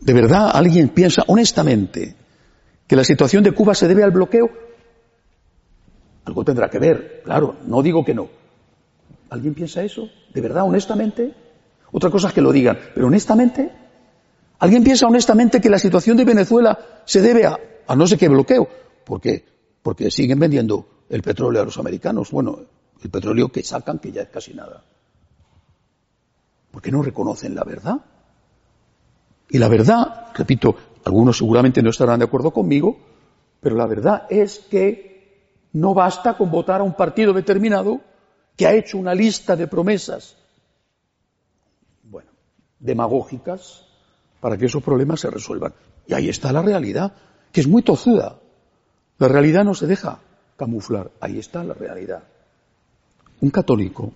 [0.00, 2.14] ¿De verdad alguien piensa honestamente
[2.86, 4.50] que la situación de Cuba se debe al bloqueo,
[6.24, 8.28] algo tendrá que ver, claro, no digo que no.
[9.30, 10.08] ¿Alguien piensa eso?
[10.32, 11.34] ¿De verdad, honestamente?
[11.92, 13.70] Otra cosa es que lo digan, pero honestamente,
[14.58, 17.58] ¿alguien piensa honestamente que la situación de Venezuela se debe a,
[17.94, 18.68] no sé qué bloqueo?
[19.04, 19.44] ¿Por qué?
[19.82, 22.30] Porque siguen vendiendo el petróleo a los americanos.
[22.30, 22.58] Bueno,
[23.02, 24.82] el petróleo que sacan, que ya es casi nada.
[26.70, 28.00] ¿Por qué no reconocen la verdad?
[29.48, 32.98] Y la verdad, repito, algunos seguramente no estarán de acuerdo conmigo,
[33.60, 38.00] pero la verdad es que no basta con votar a un partido determinado
[38.56, 40.36] que ha hecho una lista de promesas,
[42.02, 42.30] bueno,
[42.78, 43.85] demagógicas,
[44.40, 45.72] para que esos problemas se resuelvan.
[46.06, 47.12] Y ahí está la realidad,
[47.52, 48.38] que es muy tozuda.
[49.18, 50.20] La realidad no se deja
[50.56, 52.22] camuflar, ahí está la realidad.
[53.40, 54.12] Un católico,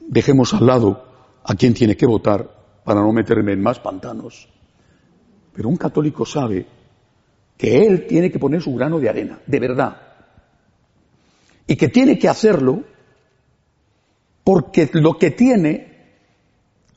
[0.00, 1.04] dejemos al lado
[1.44, 4.48] a quien tiene que votar, para no meterme en más pantanos.
[5.54, 6.66] Pero un católico sabe
[7.56, 9.96] que él tiene que poner su grano de arena, de verdad.
[11.66, 12.82] Y que tiene que hacerlo
[14.42, 15.91] porque lo que tiene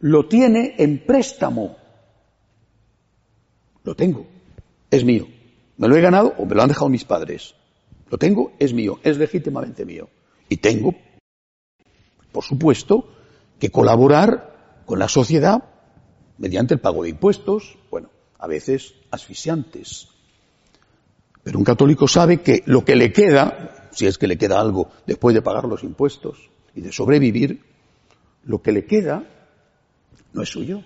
[0.06, 1.78] lo tiene en préstamo.
[3.84, 4.28] Lo tengo,
[4.92, 5.28] es mío.
[5.78, 7.56] Me lo he ganado o me lo han dejado mis padres.
[8.12, 10.08] Lo tengo, es mío, es legítimamente mío.
[10.48, 10.94] Y tengo,
[12.32, 13.10] por supuesto,
[13.58, 15.64] que colaborar con la sociedad
[16.38, 20.10] mediante el pago de impuestos, bueno, a veces asfixiantes.
[21.42, 24.92] Pero un católico sabe que lo que le queda, si es que le queda algo
[25.08, 27.64] después de pagar los impuestos y de sobrevivir,
[28.44, 29.32] lo que le queda
[30.36, 30.84] no es suyo.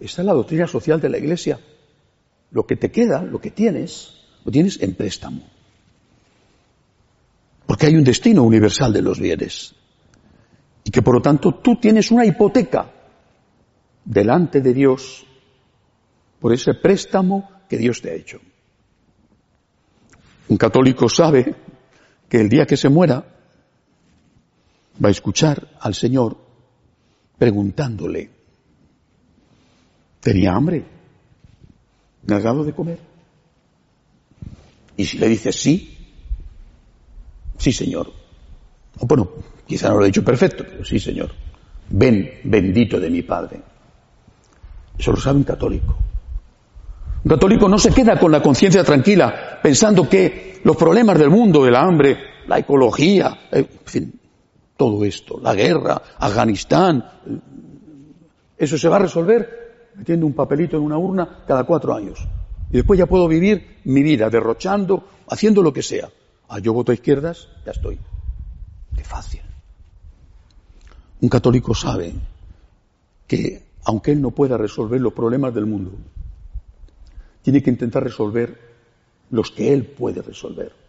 [0.00, 1.60] Esta es la doctrina social de la Iglesia.
[2.50, 5.42] Lo que te queda, lo que tienes, lo tienes en préstamo.
[7.66, 9.74] Porque hay un destino universal de los bienes.
[10.84, 12.90] Y que por lo tanto tú tienes una hipoteca
[14.04, 15.24] delante de Dios
[16.40, 18.40] por ese préstamo que Dios te ha hecho.
[20.48, 21.54] Un católico sabe
[22.28, 23.24] que el día que se muera
[25.02, 26.41] va a escuchar al Señor
[27.42, 28.30] preguntándole,
[30.20, 30.84] ¿tenía hambre?
[32.24, 33.00] ¿Me de comer?
[34.96, 35.98] Y si le dice sí,
[37.58, 38.12] sí Señor.
[39.00, 39.28] O bueno,
[39.66, 41.32] quizá no lo he dicho perfecto, pero sí Señor.
[41.88, 43.60] Ven, bendito de mi Padre.
[44.96, 45.98] Eso lo sabe un católico.
[47.24, 51.66] Un católico no se queda con la conciencia tranquila pensando que los problemas del mundo,
[51.66, 54.20] el hambre, la ecología, en fin,
[54.82, 57.04] todo esto, la guerra, Afganistán,
[58.58, 62.18] eso se va a resolver metiendo un papelito en una urna cada cuatro años.
[62.68, 66.10] Y después ya puedo vivir mi vida derrochando, haciendo lo que sea.
[66.48, 67.96] Ah, yo voto a izquierdas, ya estoy.
[68.96, 69.42] Qué fácil.
[71.20, 72.12] Un católico sabe
[73.28, 75.92] que aunque él no pueda resolver los problemas del mundo,
[77.42, 78.58] tiene que intentar resolver
[79.30, 80.81] los que él puede resolver.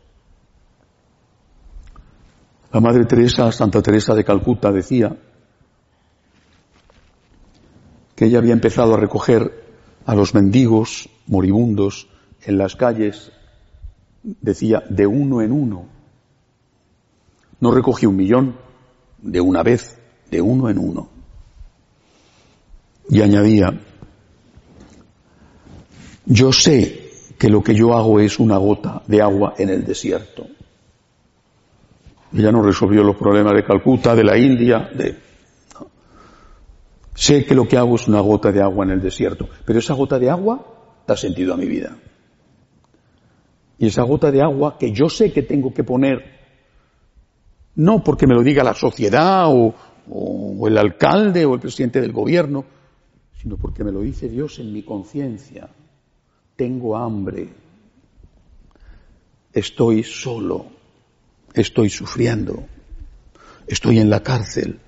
[2.73, 5.15] La Madre Teresa, Santa Teresa de Calcuta, decía
[8.15, 9.63] que ella había empezado a recoger
[10.07, 12.07] a los mendigos moribundos
[12.41, 13.31] en las calles,
[14.23, 15.85] decía, de uno en uno.
[17.59, 18.55] No recogía un millón
[19.21, 19.99] de una vez,
[20.31, 21.09] de uno en uno.
[23.07, 23.79] Y añadía,
[26.25, 30.47] yo sé que lo que yo hago es una gota de agua en el desierto.
[32.33, 35.15] Ella no resolvió los problemas de Calcuta, de la India, de...
[37.13, 39.93] Sé que lo que hago es una gota de agua en el desierto, pero esa
[39.93, 40.65] gota de agua
[41.05, 41.95] da sentido a mi vida.
[43.77, 46.23] Y esa gota de agua que yo sé que tengo que poner,
[47.75, 49.75] no porque me lo diga la sociedad o,
[50.09, 52.65] o el alcalde o el presidente del gobierno,
[53.39, 55.69] sino porque me lo dice Dios en mi conciencia.
[56.55, 57.49] Tengo hambre,
[59.51, 60.65] estoy solo,
[61.53, 62.65] estoy sufriendo,
[63.67, 64.79] estoy en la cárcel,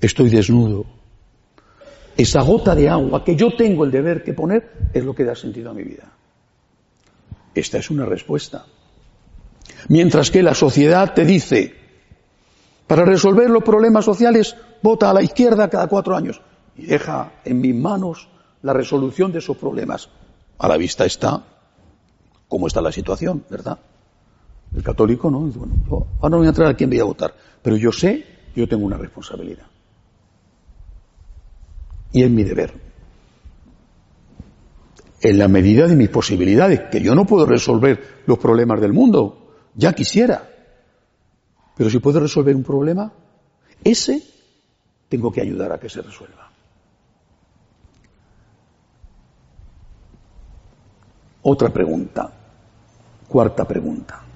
[0.00, 0.86] estoy desnudo.
[2.16, 5.36] Esa gota de agua que yo tengo el deber que poner es lo que da
[5.36, 6.12] sentido a mi vida.
[7.54, 8.66] Esta es una respuesta.
[9.88, 11.74] Mientras que la sociedad te dice,
[12.86, 16.40] para resolver los problemas sociales, vota a la izquierda cada cuatro años
[16.76, 18.28] y deja en mis manos
[18.62, 20.08] la resolución de esos problemas.
[20.58, 21.44] A la vista está
[22.48, 23.78] cómo está la situación, ¿verdad?
[24.74, 25.74] El católico no, bueno,
[26.20, 28.96] ahora voy a entrar a quién voy a votar, pero yo sé yo tengo una
[28.96, 29.66] responsabilidad.
[32.12, 32.72] Y es mi deber.
[35.20, 39.54] En la medida de mis posibilidades, que yo no puedo resolver los problemas del mundo,
[39.74, 40.48] ya quisiera.
[41.76, 43.12] Pero si puedo resolver un problema,
[43.82, 44.22] ese
[45.08, 46.50] tengo que ayudar a que se resuelva.
[51.42, 52.30] Otra pregunta,
[53.28, 54.27] cuarta pregunta.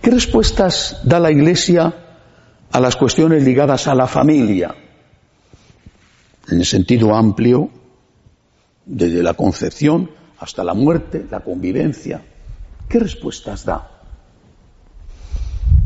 [0.00, 1.94] ¿Qué respuestas da la Iglesia
[2.70, 4.74] a las cuestiones ligadas a la familia?
[6.48, 7.70] En el sentido amplio,
[8.86, 12.22] desde la concepción hasta la muerte, la convivencia.
[12.88, 13.90] ¿Qué respuestas da?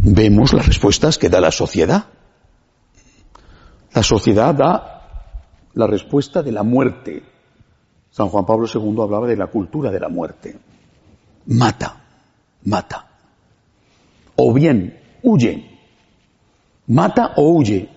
[0.04, 2.04] Vemos las respuestas que da la sociedad.
[3.94, 4.92] La sociedad da
[5.74, 7.22] la respuesta de la muerte,
[8.10, 10.58] San Juan Pablo II hablaba de la cultura de la muerte.
[11.46, 11.96] Mata,
[12.64, 13.11] mata.
[14.44, 15.78] O bien, huye.
[16.88, 17.88] Mata o huye.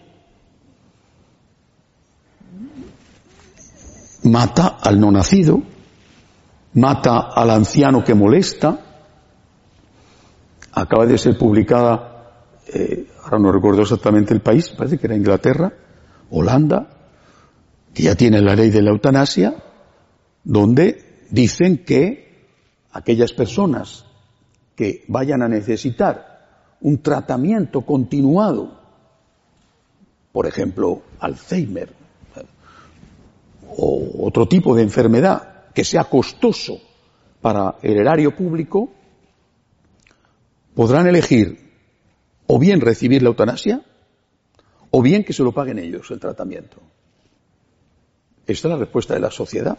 [4.25, 5.63] Mata al no nacido,
[6.73, 8.79] mata al anciano que molesta.
[10.71, 15.73] Acaba de ser publicada, eh, ahora no recuerdo exactamente el país, parece que era Inglaterra,
[16.29, 16.89] Holanda,
[17.91, 19.55] que ya tiene la ley de la eutanasia,
[20.43, 22.49] donde dicen que
[22.91, 24.05] aquellas personas
[24.75, 26.34] que vayan a necesitar
[26.85, 28.85] un tratamiento continuado
[30.35, 31.93] por ejemplo, Alzheimer
[33.69, 36.81] o otro tipo de enfermedad que sea costoso
[37.39, 38.91] para el erario público,
[40.73, 41.71] podrán elegir
[42.47, 43.81] o bien recibir la eutanasia
[44.91, 46.81] o bien que se lo paguen ellos el tratamiento.
[48.45, 49.77] Esta es la respuesta de la sociedad.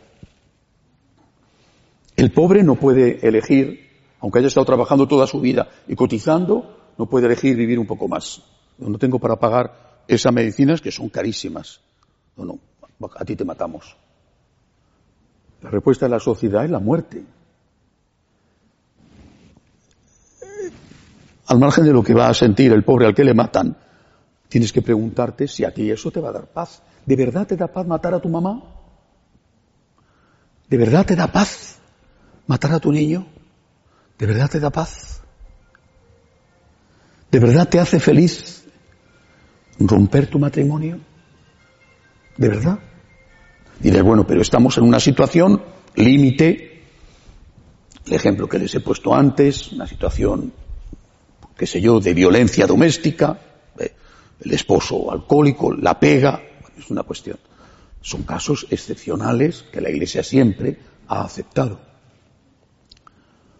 [2.17, 3.91] El pobre no puede elegir,
[4.21, 8.09] aunque haya estado trabajando toda su vida y cotizando, no puede elegir vivir un poco
[8.09, 8.43] más.
[8.79, 11.81] No tengo para pagar esas medicinas que son carísimas.
[12.37, 12.59] No, no,
[13.17, 13.97] a ti te matamos.
[15.63, 17.25] La respuesta de la sociedad es la muerte.
[21.47, 23.77] Al margen de lo que va a sentir el pobre al que le matan,
[24.49, 26.83] tienes que preguntarte si a ti eso te va a dar paz.
[27.05, 28.63] ¿De verdad te da paz matar a tu mamá?
[30.69, 31.79] ¿De verdad te da paz
[32.47, 33.27] matar a tu niño?
[34.19, 35.16] ¿De verdad te da paz?
[37.31, 38.65] ¿De verdad te hace feliz
[39.79, 41.01] romper tu matrimonio?
[42.37, 42.79] ¿De verdad?
[43.81, 45.63] Diré, bueno, pero estamos en una situación
[45.97, 46.83] límite,
[48.07, 50.53] el ejemplo que les he puesto antes, una situación,
[51.57, 53.39] qué sé yo, de violencia doméstica,
[53.79, 53.93] eh,
[54.41, 56.41] el esposo alcohólico, la pega,
[56.79, 57.39] es una cuestión.
[58.01, 61.81] Son casos excepcionales que la Iglesia siempre ha aceptado.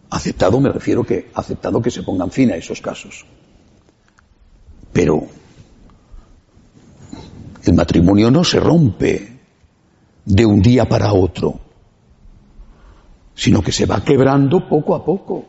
[0.09, 3.25] Aceptado me refiero que aceptado que se pongan fin a esos casos.
[4.93, 5.27] Pero
[7.63, 9.39] el matrimonio no se rompe
[10.25, 11.59] de un día para otro,
[13.35, 15.45] sino que se va quebrando poco a poco.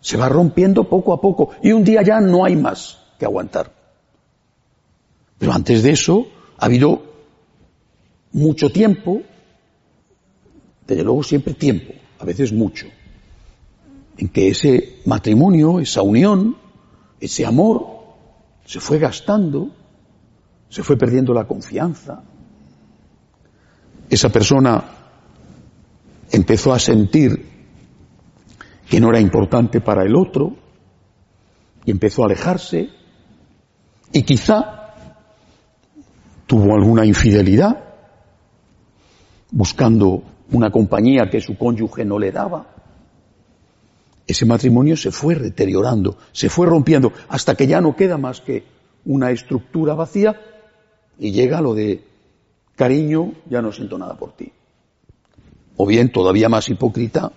[0.00, 3.72] Se va rompiendo poco a poco y un día ya no hay más que aguantar.
[5.38, 6.26] Pero antes de eso
[6.58, 7.02] ha habido
[8.32, 9.22] mucho tiempo,
[10.86, 12.86] desde luego siempre tiempo, a veces mucho,
[14.16, 16.56] en que ese matrimonio, esa unión,
[17.20, 18.00] ese amor
[18.64, 19.70] se fue gastando,
[20.68, 22.22] se fue perdiendo la confianza.
[24.08, 24.84] Esa persona
[26.32, 27.48] empezó a sentir
[28.88, 30.56] que no era importante para el otro
[31.84, 32.88] y empezó a alejarse
[34.12, 34.94] y quizá
[36.46, 37.84] tuvo alguna infidelidad,
[39.52, 42.66] buscando una compañía que su cónyuge no le daba.
[44.30, 48.62] Ese matrimonio se fue deteriorando, se fue rompiendo, hasta que ya no queda más que
[49.04, 50.40] una estructura vacía
[51.18, 52.04] y llega lo de
[52.76, 54.52] cariño, ya no siento nada por ti.
[55.76, 57.32] O bien, todavía más hipócrita,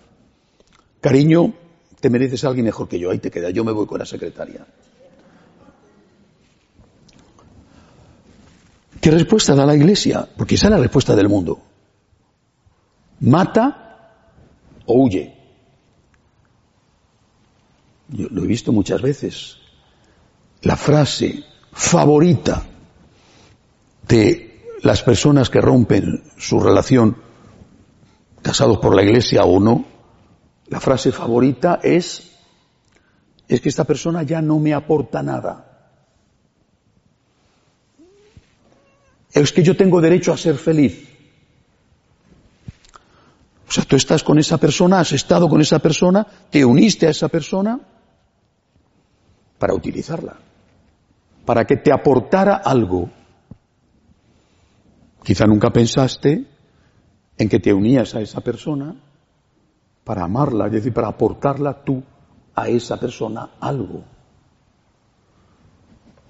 [1.02, 1.56] cariño,
[2.00, 4.06] te mereces a alguien mejor que yo, ahí te queda, yo me voy con la
[4.06, 4.64] secretaria.
[9.02, 10.30] ¿Qué respuesta da la Iglesia?
[10.38, 11.60] Porque esa es la respuesta del mundo.
[13.22, 14.12] Mata
[14.86, 15.33] o huye.
[18.16, 19.58] Lo he visto muchas veces.
[20.62, 22.64] La frase favorita
[24.08, 27.18] de las personas que rompen su relación,
[28.42, 29.86] casados por la Iglesia o no,
[30.68, 32.32] la frase favorita es,
[33.48, 35.74] es que esta persona ya no me aporta nada.
[39.34, 41.10] es que yo tengo derecho a ser feliz.
[43.68, 47.10] O sea, tú estás con esa persona, has estado con esa persona, te uniste a
[47.10, 47.80] esa persona
[49.64, 50.36] para utilizarla,
[51.46, 53.10] para que te aportara algo.
[55.24, 56.46] Quizá nunca pensaste
[57.38, 58.94] en que te unías a esa persona
[60.04, 62.04] para amarla, es decir, para aportarla tú
[62.54, 64.04] a esa persona algo.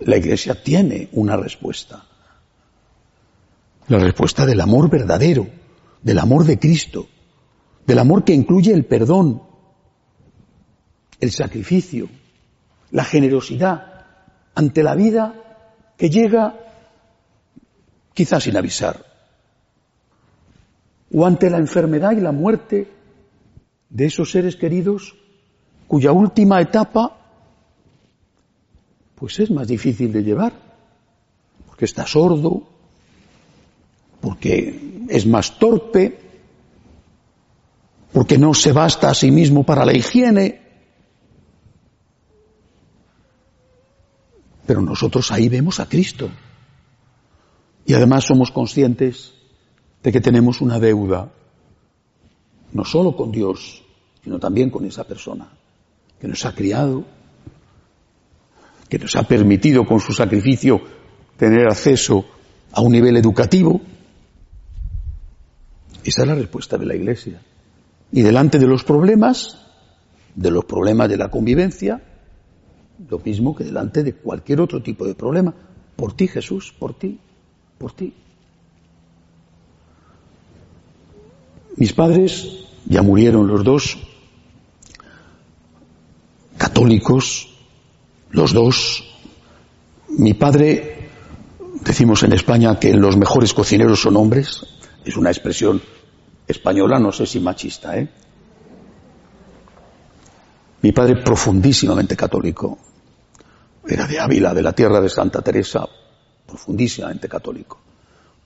[0.02, 2.06] La Iglesia tiene una respuesta.
[3.88, 5.48] La respuesta del amor verdadero,
[6.04, 7.08] del amor de Cristo,
[7.88, 9.42] del amor que incluye el perdón,
[11.20, 12.10] el sacrificio,
[12.94, 14.06] la generosidad
[14.56, 15.34] ante la vida
[15.98, 16.56] que llega
[18.14, 19.04] quizás sin avisar,
[21.12, 22.88] o ante la enfermedad y la muerte
[23.90, 25.16] de esos seres queridos
[25.88, 27.18] cuya última etapa
[29.16, 30.54] pues es más difícil de llevar,
[31.66, 32.64] porque está sordo,
[34.22, 36.20] porque es más torpe,
[38.12, 40.63] porque no se basta a sí mismo para la higiene.
[44.66, 46.30] Pero nosotros ahí vemos a Cristo.
[47.86, 49.34] Y además somos conscientes
[50.02, 51.32] de que tenemos una deuda,
[52.72, 53.84] no solo con Dios,
[54.24, 55.50] sino también con esa persona
[56.20, 57.04] que nos ha criado,
[58.88, 60.82] que nos ha permitido con su sacrificio
[61.38, 62.26] tener acceso
[62.72, 63.82] a un nivel educativo,
[66.04, 67.42] esa es la respuesta de la Iglesia.
[68.12, 69.66] Y delante de los problemas,
[70.36, 72.02] de los problemas de la convivencia,
[73.10, 75.54] lo mismo que delante de cualquier otro tipo de problema,
[75.96, 77.20] Por ti, Jesús, por ti,
[77.78, 78.14] por ti.
[81.78, 83.98] Mis padres ya murieron los dos,
[86.58, 87.50] católicos,
[88.32, 89.04] los dos.
[90.10, 91.10] Mi padre,
[91.82, 94.66] decimos en España que los mejores cocineros son hombres,
[95.06, 95.82] es una expresión
[96.48, 98.10] española, no sé si machista, ¿eh?
[100.82, 102.78] Mi padre profundísimamente católico,
[103.88, 105.88] era de Ávila, de la tierra de Santa Teresa,
[106.46, 107.80] profundísimamente católico.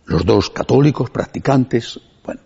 [0.05, 2.41] Los dos católicos, practicantes, bueno.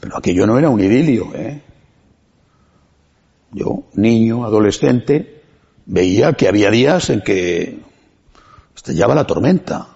[0.00, 1.62] Pero aquello no era un idilio, ¿eh?
[3.52, 5.42] Yo, niño, adolescente,
[5.86, 7.82] veía que había días en que
[8.74, 9.88] estallaba la tormenta.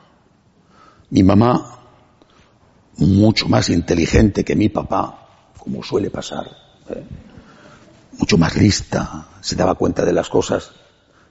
[1.10, 1.78] Mi mamá,
[2.96, 6.46] mucho más inteligente que mi papá, como suele pasar,
[6.88, 7.04] ¿eh?
[8.18, 10.72] mucho más lista, se daba cuenta de las cosas.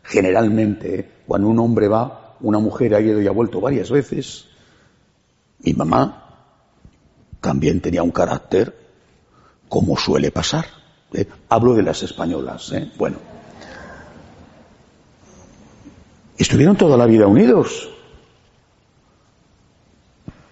[0.04, 4.48] Generalmente, cuando un hombre va, una mujer ha ido y ha vuelto varias veces.
[5.60, 6.22] Mi mamá
[7.40, 8.76] también tenía un carácter
[9.70, 10.66] como suele pasar.
[11.14, 11.28] ¿eh?
[11.50, 12.72] Hablo de las españolas.
[12.72, 12.92] ¿eh?
[12.98, 13.18] Bueno,
[16.38, 17.90] estuvieron toda la vida unidos.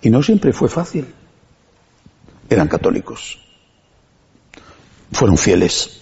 [0.02, 1.14] Y no siempre fue fácil.
[2.50, 3.40] Eran católicos.
[5.12, 6.02] Fueron fieles.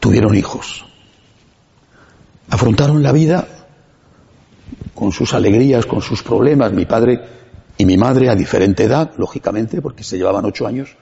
[0.00, 0.86] Tuvieron hijos.
[2.48, 3.46] Afrontaron la vida
[4.94, 6.72] con sus alegrías, con sus problemas.
[6.72, 7.20] Mi padre
[7.76, 10.96] y mi madre, a diferente edad, lógicamente, porque se llevaban ocho años,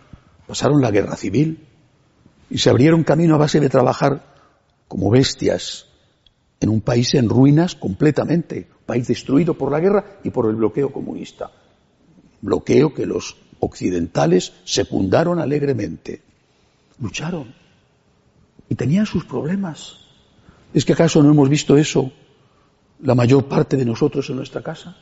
[0.46, 1.66] pasaron la guerra civil
[2.50, 4.22] y se abrieron camino a base de trabajar
[4.88, 5.86] como bestias
[6.60, 10.92] en un país en ruinas completamente, país destruido por la guerra y por el bloqueo
[10.92, 11.50] comunista.
[12.40, 16.22] Bloqueo que los occidentales secundaron alegremente.
[17.00, 17.54] Lucharon
[18.68, 20.03] y tenían sus problemas.
[20.74, 22.10] ¿Es que acaso no hemos visto eso
[23.00, 24.96] la mayor parte de nosotros en nuestra casa?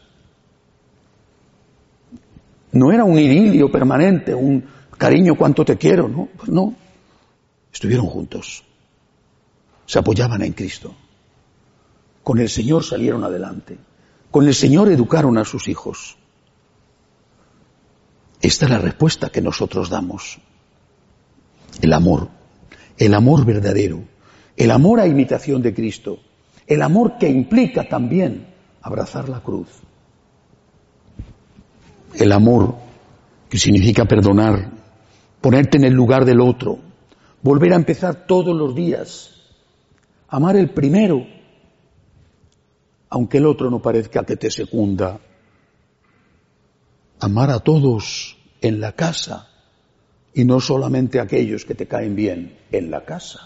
[2.73, 4.65] No era un idilio permanente, un
[4.99, 6.29] cariño cuánto te quiero, ¿no?
[6.37, 6.75] Pues no.
[7.73, 8.63] Estuvieron juntos.
[9.87, 10.95] Se apoyaban en Cristo.
[12.23, 13.79] Con el Señor salieron adelante.
[14.31, 16.19] Con el Señor educaron a sus hijos.
[18.43, 20.39] Esta es la respuesta que nosotros damos.
[21.81, 22.29] El amor.
[22.99, 24.12] El amor verdadero.
[24.57, 26.19] El amor a imitación de Cristo.
[26.67, 28.47] El amor que implica también
[28.83, 29.69] abrazar la cruz
[32.15, 32.75] el amor,
[33.49, 34.71] que significa perdonar,
[35.41, 36.79] ponerte en el lugar del otro,
[37.43, 39.31] volver a empezar todos los días,
[40.29, 41.27] amar el primero,
[43.09, 45.21] aunque el otro no parezca que te secunda,
[47.21, 49.49] amar a todos en la casa
[50.35, 53.41] y no solamente a aquellos que te caen bien en la casa.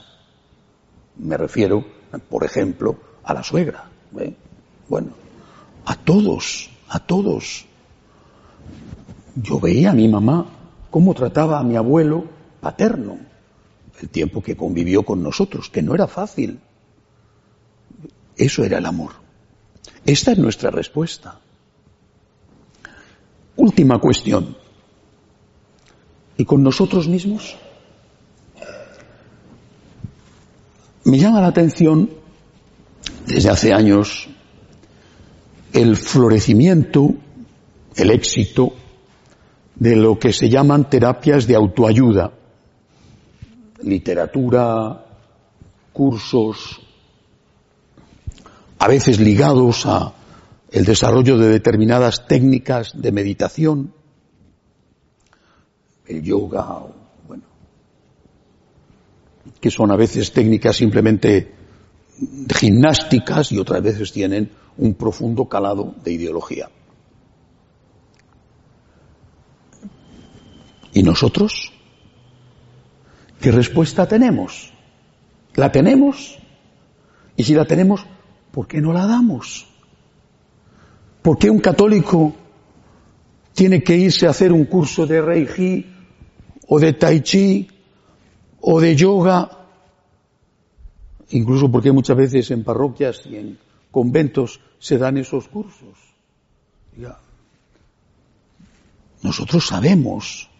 [1.19, 1.85] Me refiero,
[2.29, 3.91] por ejemplo, a la suegra.
[4.19, 4.35] ¿eh?
[4.89, 5.09] Bueno,
[5.85, 7.67] a todos, a todos.
[9.35, 10.47] Yo veía a mi mamá
[10.91, 12.25] cómo trataba a mi abuelo
[12.61, 13.19] paterno,
[14.01, 16.61] el tiempo que convivió con nosotros, que no era fácil.
[18.37, 19.13] Eso era el amor.
[20.05, 21.41] Esta es nuestra respuesta.
[23.57, 24.57] Última cuestión.
[26.37, 27.57] ¿Y con nosotros mismos?
[31.07, 32.11] Me llama la atención
[33.29, 34.29] desde hace años
[35.73, 37.15] el florecimiento,
[37.95, 38.73] el éxito
[39.77, 42.33] de lo que se llaman terapias de autoayuda,
[43.83, 45.07] literatura,
[45.93, 46.81] cursos,
[48.81, 50.13] a veces ligados a
[50.73, 53.95] el desarrollo de determinadas técnicas de meditación,
[56.09, 56.96] el yoga,
[59.61, 61.53] que son a veces técnicas simplemente
[62.59, 66.69] gimnásticas y otras veces tienen un profundo calado de ideología.
[70.93, 71.73] ¿Y nosotros?
[73.41, 74.73] ¿Qué respuesta tenemos?
[75.55, 76.39] ¿La tenemos?
[77.37, 78.07] Y si la tenemos,
[78.51, 79.67] ¿por qué no la damos?
[81.21, 82.35] ¿Por qué un católico
[83.53, 85.87] tiene que irse a hacer un curso de Reiki
[86.69, 87.69] o de Tai Chi
[88.69, 89.51] o de yoga?
[91.31, 93.59] Incluso porque muchas veces en parroquias y en
[93.91, 95.97] conventos se dan esos cursos.
[99.23, 100.51] Nosotros sabemos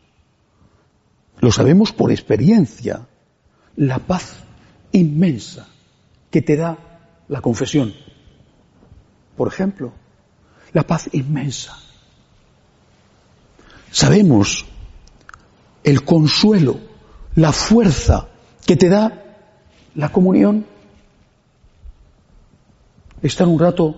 [1.41, 3.07] lo sabemos por experiencia,
[3.77, 4.37] la paz
[4.93, 5.69] inmensa
[6.31, 6.79] que te da
[7.29, 7.93] la confesión.
[9.37, 9.93] Por ejemplo,
[10.73, 11.77] la paz inmensa.
[13.91, 14.65] Sabemos
[15.85, 16.81] el consuelo,
[17.37, 18.29] la fuerza
[18.67, 19.23] que te da
[19.95, 20.67] la comunión.
[23.23, 23.95] Estar un rato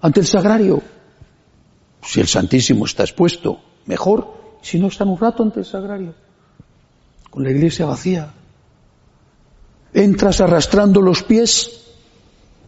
[0.00, 0.82] ante el sagrario.
[2.02, 4.58] Si el Santísimo está expuesto, mejor.
[4.62, 6.14] Si no, están un rato ante el sagrario,
[7.30, 8.32] con la iglesia vacía.
[9.92, 11.86] Entras arrastrando los pies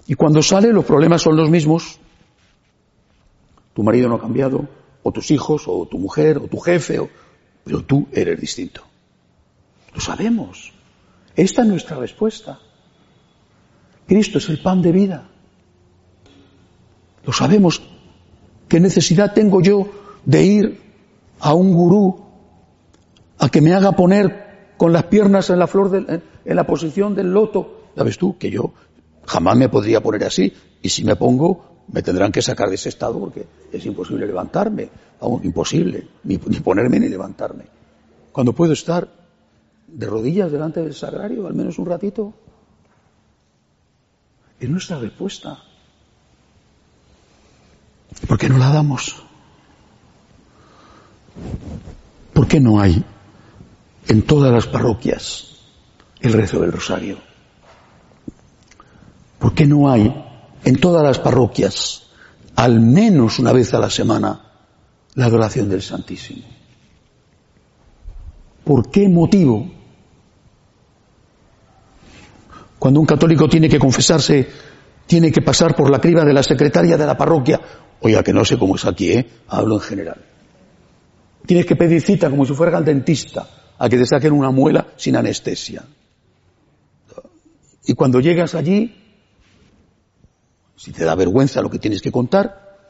[0.07, 1.99] y cuando sale los problemas son los mismos.
[3.75, 4.67] Tu marido no ha cambiado,
[5.03, 7.09] o tus hijos, o tu mujer, o tu jefe,
[7.65, 8.83] pero tú eres distinto.
[9.95, 10.73] Lo sabemos.
[11.37, 12.59] Esta es nuestra respuesta.
[14.07, 15.29] Cristo es el pan de vida.
[17.25, 17.83] Lo sabemos.
[18.69, 19.91] ¿Qué necesidad tengo yo
[20.25, 20.81] de ir
[21.41, 22.25] a un gurú
[23.39, 27.33] a que me haga poner con las piernas en la flor en la posición del
[27.33, 27.91] loto?
[27.95, 28.73] ¿Sabes tú que yo
[29.27, 32.89] jamás me podría poner así y si me pongo me tendrán que sacar de ese
[32.89, 34.89] estado porque es imposible levantarme,
[35.21, 37.65] aún imposible, ni ponerme ni levantarme.
[38.33, 39.22] Cuando puedo estar
[39.93, 42.33] de rodillas delante del sagrario, al menos un ratito,
[44.59, 45.59] es nuestra respuesta.
[48.27, 49.23] ¿Por qué no la damos?
[52.33, 53.05] ¿Por qué no hay
[54.09, 55.59] en todas las parroquias
[56.21, 57.19] el rezo del rosario?
[59.39, 60.15] ¿Por qué no hay
[60.65, 62.07] en todas las parroquias,
[62.57, 64.41] al menos una vez a la semana,
[65.15, 66.45] la adoración del Santísimo?
[68.65, 69.82] ¿Por qué motivo?
[72.83, 74.45] Cuando un católico tiene que confesarse,
[75.07, 77.61] tiene que pasar por la criba de la secretaria de la parroquia.
[78.01, 79.25] Oiga, que no sé cómo es aquí, ¿eh?
[79.47, 80.21] Hablo en general.
[81.47, 84.89] Tienes que pedir cita como si fuera al dentista a que te saquen una muela
[84.97, 85.85] sin anestesia.
[87.85, 88.93] Y cuando llegas allí,
[90.75, 92.81] si te da vergüenza lo que tienes que contar,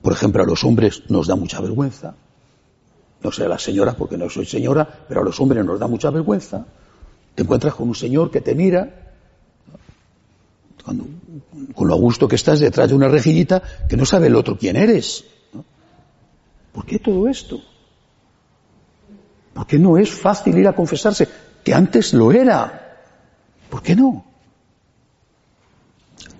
[0.00, 2.14] por ejemplo, a los hombres nos da mucha vergüenza,
[3.22, 5.86] no sé a las señoras porque no soy señora, pero a los hombres nos da
[5.86, 6.64] mucha vergüenza,
[7.36, 9.12] te encuentras con un señor que te mira,
[10.82, 14.56] con lo a gusto que estás detrás de una rejillita, que no sabe el otro
[14.56, 15.22] quién eres.
[16.72, 17.60] ¿Por qué todo esto?
[19.52, 21.28] ¿Por qué no es fácil ir a confesarse?
[21.62, 23.02] Que antes lo era.
[23.68, 24.24] ¿Por qué no?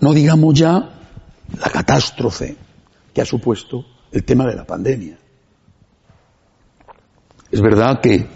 [0.01, 0.99] No digamos ya
[1.59, 2.57] la catástrofe
[3.13, 5.19] que ha supuesto el tema de la pandemia.
[7.51, 8.27] Es verdad que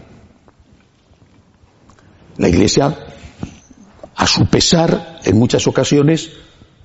[2.41, 2.97] la Iglesia,
[4.17, 6.31] a su pesar, en muchas ocasiones,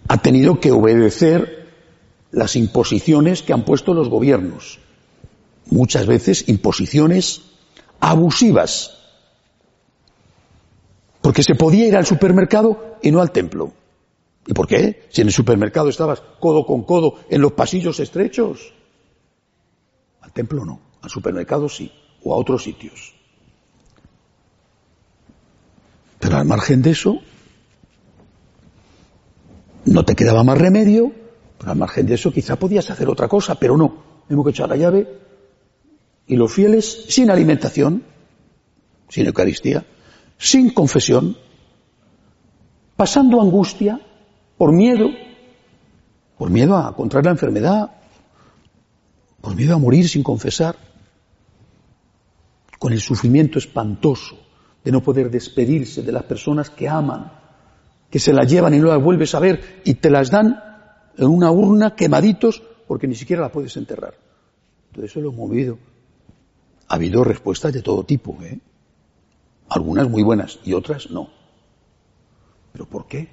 [0.07, 1.69] ha tenido que obedecer
[2.31, 4.79] las imposiciones que han puesto los gobiernos
[5.67, 7.41] muchas veces imposiciones
[7.99, 8.97] abusivas,
[11.21, 13.73] porque se podía ir al supermercado y no al templo.
[14.47, 15.07] ¿Y por qué?
[15.09, 18.73] Si en el supermercado estabas codo con codo en los pasillos estrechos.
[20.21, 21.91] Al templo no, al supermercado sí,
[22.23, 23.14] o a otros sitios.
[26.25, 27.19] Pero al margen de eso,
[29.85, 31.11] no te quedaba más remedio,
[31.59, 34.23] pero al margen de eso quizá podías hacer otra cosa, pero no.
[34.27, 35.07] Hemos que echar la llave
[36.25, 38.01] y los fieles sin alimentación,
[39.07, 39.85] sin Eucaristía,
[40.39, 41.37] sin confesión,
[42.95, 44.01] pasando angustia
[44.57, 45.09] por miedo,
[46.39, 47.91] por miedo a contraer la enfermedad,
[49.41, 50.75] por miedo a morir sin confesar,
[52.79, 54.44] con el sufrimiento espantoso
[54.85, 57.33] de no poder despedirse de las personas que aman,
[58.09, 60.63] que se las llevan y no las vuelves a ver y te las dan
[61.17, 64.13] en una urna quemaditos porque ni siquiera la puedes enterrar.
[64.93, 65.77] Todo eso lo hemos movido
[66.87, 68.59] ha habido respuestas de todo tipo, ¿eh?
[69.69, 71.29] Algunas muy buenas y otras no.
[72.71, 73.29] ¿Pero por qué?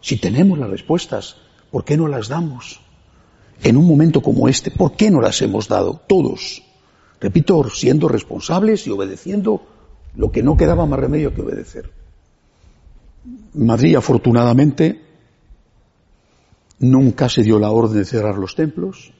[0.00, 1.36] Si tenemos las respuestas,
[1.70, 2.80] ¿por qué no las damos?
[3.62, 6.00] En un momento como este, ¿por qué no las hemos dado?
[6.06, 6.62] Todos.
[7.20, 9.66] Repito, siendo responsables y obedeciendo
[10.16, 11.90] lo que no quedaba más remedio que obedecer.
[13.54, 15.00] Madrid, afortunadamente,
[16.78, 19.12] nunca se dio la orden de cerrar los templos.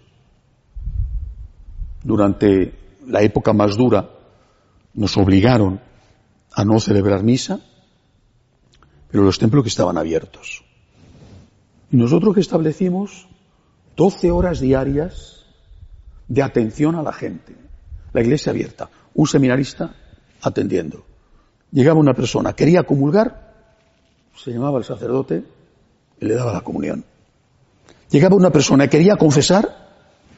[2.02, 2.74] Durante
[3.06, 4.10] la época más dura,
[4.94, 5.80] nos obligaron
[6.52, 7.60] a no celebrar misa,
[9.10, 10.64] pero los templos que estaban abiertos.
[11.90, 13.28] Y nosotros que establecimos
[13.96, 15.46] 12 horas diarias
[16.28, 17.54] de atención a la gente.
[18.12, 19.94] La iglesia abierta, un seminarista
[20.44, 21.04] atendiendo.
[21.72, 23.52] Llegaba una persona, quería comulgar,
[24.36, 25.44] se llamaba el sacerdote
[26.20, 27.04] y le daba la comunión.
[28.10, 29.84] Llegaba una persona, quería confesar,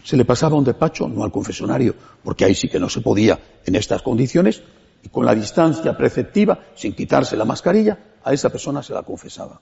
[0.02, 3.00] se le pasaba a un despacho, no al confesionario, porque ahí sí que no se
[3.00, 4.62] podía en estas condiciones,
[5.02, 9.60] y con la distancia preceptiva, sin quitarse la mascarilla, a esa persona se la confesaba.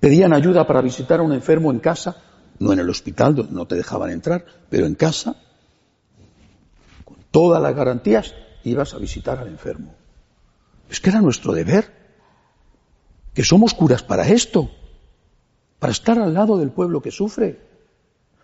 [0.00, 2.16] Pedían ayuda para visitar a un enfermo en casa,
[2.58, 5.36] no en el hospital, no te dejaban entrar, pero en casa,
[7.34, 8.32] todas las garantías,
[8.62, 9.92] ibas a visitar al enfermo.
[10.88, 11.92] Es que era nuestro deber,
[13.34, 14.70] que somos curas para esto
[15.80, 17.60] para estar al lado del pueblo que sufre,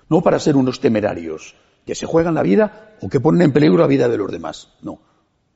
[0.09, 1.55] no para ser unos temerarios
[1.87, 4.71] que se juegan la vida o que ponen en peligro la vida de los demás,
[4.83, 4.99] no,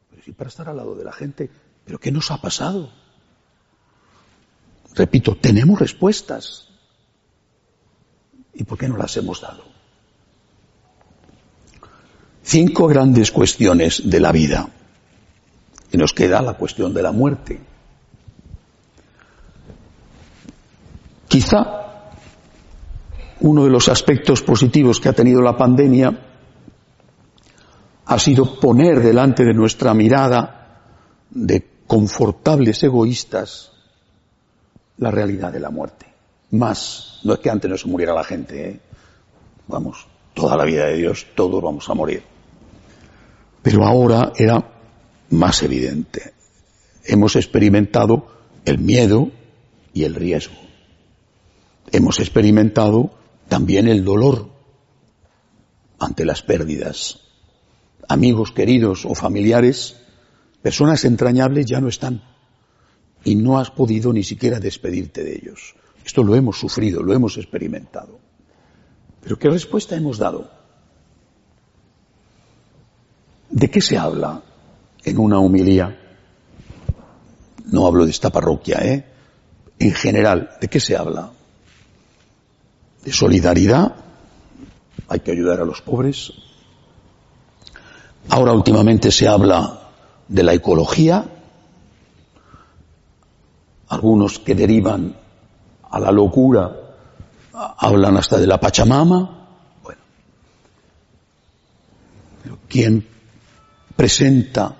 [0.09, 1.51] pero sí para estar al lado de la gente.
[1.85, 2.89] ¿Pero qué nos ha pasado?
[4.95, 6.68] Repito, tenemos respuestas.
[8.53, 9.73] ¿Y por qué no las hemos dado?
[12.45, 14.68] Cinco grandes cuestiones de la vida.
[15.90, 17.59] Y nos queda la cuestión de la muerte.
[21.26, 22.12] Quizá
[23.40, 26.16] uno de los aspectos positivos que ha tenido la pandemia
[28.07, 30.80] ha sido poner delante de nuestra mirada
[31.30, 33.72] de confortables egoístas
[34.99, 36.07] la realidad de la muerte.
[36.51, 38.80] Más, no es que antes no se muriera la gente, ¿eh?
[39.66, 42.34] vamos, toda la vida de Dios, todos vamos a morir.
[43.64, 44.62] Pero ahora era
[45.30, 46.34] más evidente.
[47.02, 48.26] Hemos experimentado
[48.66, 49.30] el miedo
[49.94, 50.54] y el riesgo.
[51.90, 53.14] Hemos experimentado
[53.48, 54.50] también el dolor
[55.98, 57.20] ante las pérdidas.
[58.06, 59.96] Amigos queridos o familiares,
[60.60, 62.22] personas entrañables ya no están
[63.24, 65.74] y no has podido ni siquiera despedirte de ellos.
[66.04, 68.20] Esto lo hemos sufrido, lo hemos experimentado.
[69.22, 70.63] Pero ¿qué respuesta hemos dado?
[73.55, 74.42] ¿De qué se habla
[75.05, 75.96] en una homilía?
[77.66, 79.05] No hablo de esta parroquia, ¿eh?
[79.78, 81.30] En general, ¿de qué se habla?
[83.05, 83.94] De solidaridad,
[85.07, 86.32] hay que ayudar a los pobres.
[88.28, 89.90] Ahora últimamente se habla
[90.26, 91.24] de la ecología,
[93.86, 95.14] algunos que derivan
[95.88, 96.76] a la locura
[97.52, 99.46] hablan hasta de la Pachamama.
[99.80, 100.00] Bueno,
[102.68, 103.13] ¿quién
[103.97, 104.76] presenta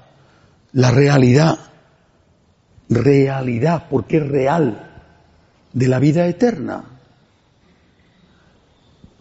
[0.73, 1.59] la realidad,
[2.89, 4.91] realidad, porque es real,
[5.73, 6.85] de la vida eterna?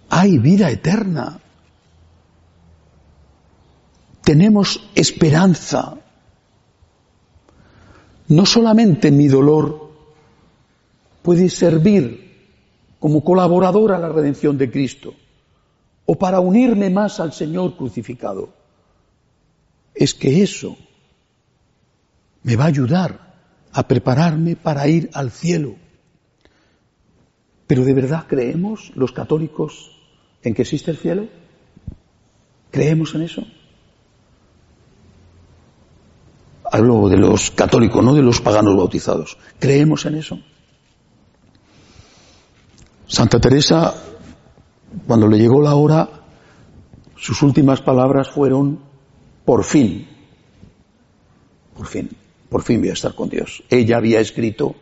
[0.09, 1.39] Hay vida eterna.
[4.23, 5.95] Tenemos esperanza.
[8.27, 9.91] No solamente mi dolor
[11.21, 12.23] puede servir
[12.99, 15.13] como colaborador a la redención de Cristo
[16.05, 18.62] o para unirme más al Señor crucificado.
[19.95, 20.77] Es que eso
[22.43, 23.33] me va a ayudar
[23.71, 25.75] a prepararme para ir al cielo.
[27.67, 29.91] Pero ¿de verdad creemos los católicos
[30.43, 31.27] en que existe el cielo?
[32.71, 33.43] ¿Creemos en eso?
[36.71, 39.37] Hablo de los católicos, no de los paganos bautizados.
[39.59, 40.39] ¿Creemos en eso?
[43.07, 43.93] Santa Teresa,
[45.05, 46.09] cuando le llegó la hora,
[47.15, 48.79] sus últimas palabras fueron,
[49.45, 50.07] por fin,
[51.75, 52.09] por fin,
[52.49, 53.63] por fin voy a estar con Dios.
[53.69, 54.75] Ella había escrito,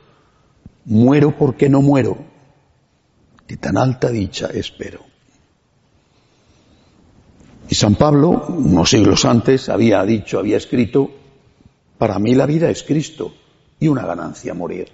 [0.86, 2.18] muero porque no muero,
[3.48, 5.02] que tan alta dicha espero.
[7.70, 11.10] Y San Pablo, unos siglos antes, había dicho, había escrito,
[11.98, 13.34] para mí la vida es Cristo
[13.80, 14.90] y una ganancia morir.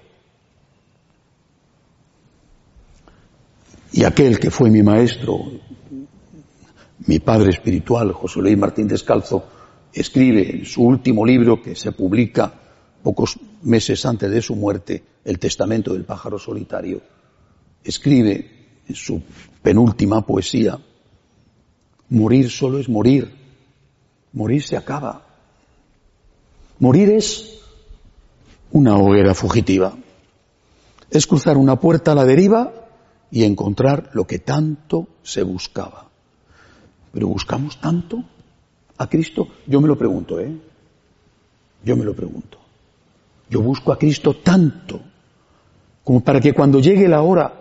[3.93, 5.39] Y aquel que fue mi maestro,
[7.07, 9.45] mi padre espiritual, José Luis Martín Descalzo,
[9.93, 12.53] escribe en su último libro que se publica
[13.03, 17.01] pocos meses antes de su muerte, El Testamento del Pájaro Solitario,
[17.83, 19.21] escribe en su
[19.61, 20.79] penúltima poesía,
[22.09, 23.33] morir solo es morir,
[24.33, 25.27] morir se acaba,
[26.79, 27.59] Morir es
[28.71, 29.97] una hoguera fugitiva.
[31.09, 32.71] Es cruzar una puerta a la deriva
[33.31, 36.09] y encontrar lo que tanto se buscaba.
[37.11, 38.23] Pero buscamos tanto
[38.97, 40.51] a Cristo, yo me lo pregunto, ¿eh?
[41.83, 42.57] Yo me lo pregunto.
[43.49, 44.99] Yo busco a Cristo tanto
[46.03, 47.53] como para que cuando llegue la hora,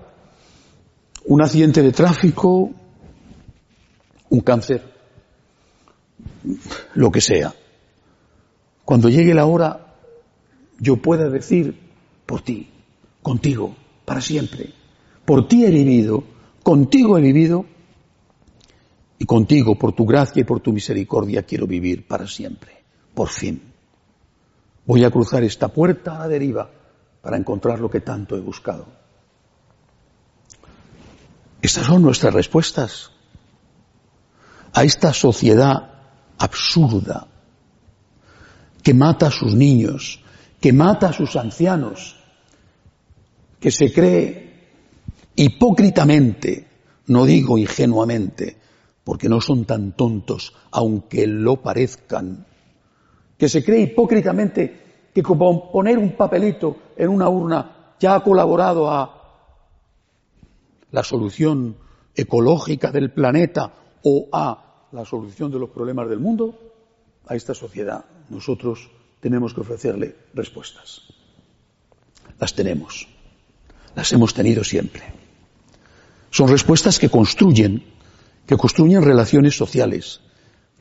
[1.24, 2.70] un accidente de tráfico,
[4.30, 4.82] un cáncer,
[6.95, 7.53] lo que sea,
[8.84, 9.95] cuando llegue la hora,
[10.78, 11.76] yo pueda decir,
[12.24, 12.70] por ti,
[13.22, 13.74] contigo,
[14.05, 14.72] para siempre.
[15.24, 16.22] Por ti he vivido,
[16.62, 17.66] contigo he vivido,
[19.19, 22.83] y contigo, por tu gracia y por tu misericordia, quiero vivir para siempre.
[23.14, 23.73] Por fin.
[24.85, 26.71] Voy a cruzar esta puerta a la deriva
[27.23, 28.87] para encontrar lo que tanto he buscado.
[31.61, 33.11] Estas son nuestras respuestas
[34.73, 35.91] a esta sociedad
[36.39, 37.27] absurda,
[38.83, 40.23] que mata a sus niños,
[40.61, 42.17] que mata a sus ancianos,
[43.59, 44.69] que se cree
[45.35, 46.69] hipócritamente,
[47.07, 48.59] no digo ingenuamente,
[49.07, 52.45] porque no son tan tontos, aunque lo parezcan,
[53.39, 58.91] que se cree hipócritamente que como poner un papelito en una urna ya ha colaborado
[58.91, 59.53] a
[60.91, 61.77] la solución
[62.17, 66.59] ecológica del planeta o A, la solución de los problemas del mundo,
[67.29, 68.91] a esta sociedad nosotros
[69.21, 71.03] tenemos que ofrecerle respuestas.
[72.41, 73.07] Las tenemos,
[73.95, 75.05] las hemos tenido siempre.
[76.33, 77.95] Son respuestas que construyen,
[78.47, 80.21] que construyen relaciones sociales,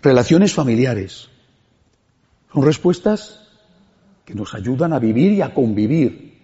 [0.02, 1.30] relaciones familiares.
[2.54, 3.42] Son respuestas
[4.24, 6.42] que nos ayudan a vivir y a convivir.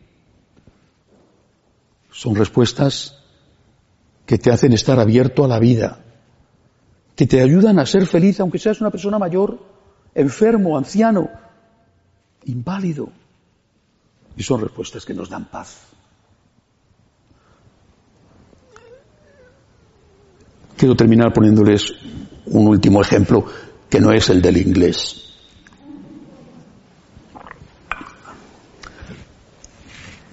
[2.12, 3.18] Son respuestas
[4.26, 6.00] que te hacen estar abierto a la vida,
[7.16, 9.60] que te ayudan a ser feliz aunque seas una persona mayor,
[10.16, 11.30] enfermo, anciano,
[12.46, 13.10] inválido.
[14.36, 15.92] Y son respuestas que nos dan paz.
[20.82, 21.94] Quiero terminar poniéndoles
[22.48, 23.46] un último ejemplo
[23.88, 25.36] que no es el del inglés.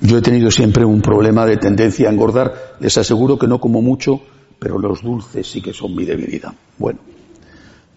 [0.01, 2.77] Yo he tenido siempre un problema de tendencia a engordar.
[2.81, 4.23] Les aseguro que no como mucho,
[4.59, 6.55] pero los dulces sí que son mi debilidad.
[6.79, 7.01] Bueno,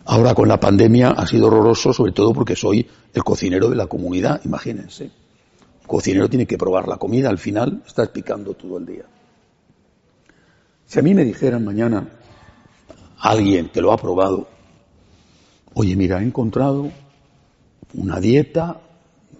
[0.04, 3.88] ahora con la pandemia ha sido horroroso, sobre todo porque soy el cocinero de la
[3.88, 5.06] comunidad, imagínense.
[5.06, 9.06] El cocinero tiene que probar la comida, al final estás picando todo el día.
[10.86, 12.18] Si a mí me dijeran mañana,
[13.22, 14.48] alguien que lo ha probado,
[15.74, 16.92] oye, mira, he encontrado
[17.94, 18.82] una dieta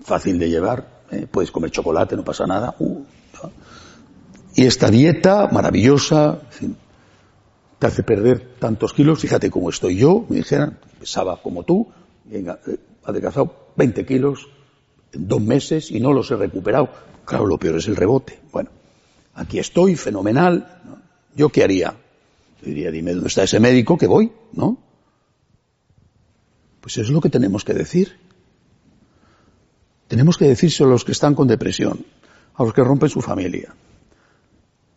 [0.04, 1.28] fácil de llevar, ¿eh?
[1.30, 2.76] puedes comer chocolate, no pasa nada.
[2.80, 3.04] Uh,
[4.56, 6.40] y esta dieta maravillosa,
[7.80, 11.88] te hace perder tantos kilos, fíjate cómo estoy yo, me dijeran, pesaba como tú,
[12.30, 12.46] he
[13.04, 14.48] adelgazado 20 kilos
[15.14, 16.90] en dos meses y no los he recuperado.
[17.26, 18.40] Claro, lo peor es el rebote.
[18.52, 18.70] Bueno,
[19.36, 20.82] aquí estoy, fenomenal.
[21.36, 21.96] ¿Yo qué haría?
[22.62, 24.78] Diría, dime dónde está ese médico que voy, ¿no?
[26.82, 28.18] Pues es lo que tenemos que decir.
[30.08, 32.06] Tenemos que decirse a los que están con depresión,
[32.56, 33.74] a los que rompen su familia,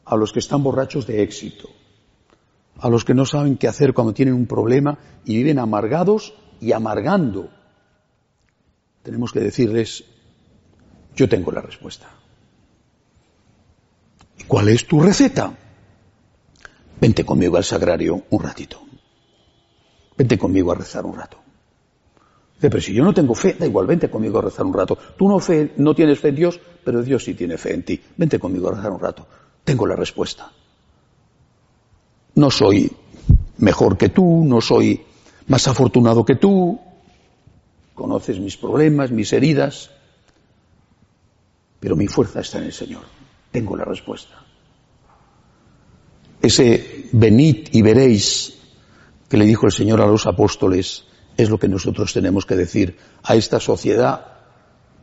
[0.05, 1.69] a los que están borrachos de éxito,
[2.79, 6.73] a los que no saben qué hacer cuando tienen un problema y viven amargados y
[6.73, 7.51] amargando.
[9.03, 10.05] Tenemos que decirles,
[11.15, 12.09] yo tengo la respuesta.
[14.39, 15.57] ¿Y cuál es tu receta?
[17.01, 18.81] Vente conmigo al sagrario un ratito.
[20.17, 21.39] Vente conmigo a rezar un rato.
[22.55, 24.97] Dice, pero si yo no tengo fe, da igual, vente conmigo a rezar un rato.
[25.19, 28.01] Tú no, fe, no tienes fe en Dios, pero Dios sí tiene fe en ti.
[28.17, 29.27] Vente conmigo a rezar un rato.
[29.65, 30.51] Tengo la respuesta.
[32.37, 32.91] No soy
[33.59, 35.05] mejor que tú, no soy
[35.49, 36.81] más afortunado que tú.
[37.95, 39.91] Conoces mis problemas, mis heridas.
[41.81, 43.03] Pero mi fuerza está en el Señor.
[43.51, 44.45] Tengo la respuesta.
[46.43, 48.55] Ese venid y veréis
[49.29, 51.05] que le dijo el Señor a los apóstoles
[51.37, 54.27] es lo que nosotros tenemos que decir a esta sociedad,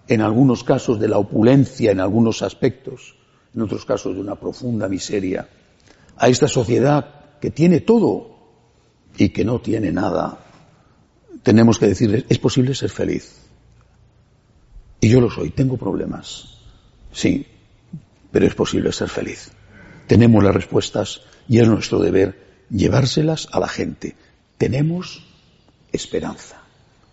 [0.08, 3.16] en algunos casos de la opulencia, en algunos aspectos,
[3.54, 5.48] en otros casos de una profunda miseria,
[6.18, 8.38] a esta sociedad que tiene todo
[9.18, 10.40] y que no tiene nada,
[11.44, 13.36] tenemos que decirles, es posible ser feliz.
[15.00, 16.58] Y yo lo soy, tengo problemas,
[17.12, 17.46] sí,
[18.32, 19.52] pero es posible ser feliz.
[20.08, 24.16] Tenemos las respuestas y es nuestro deber llevárselas a la gente.
[24.58, 25.24] Tenemos
[25.92, 26.62] esperanza.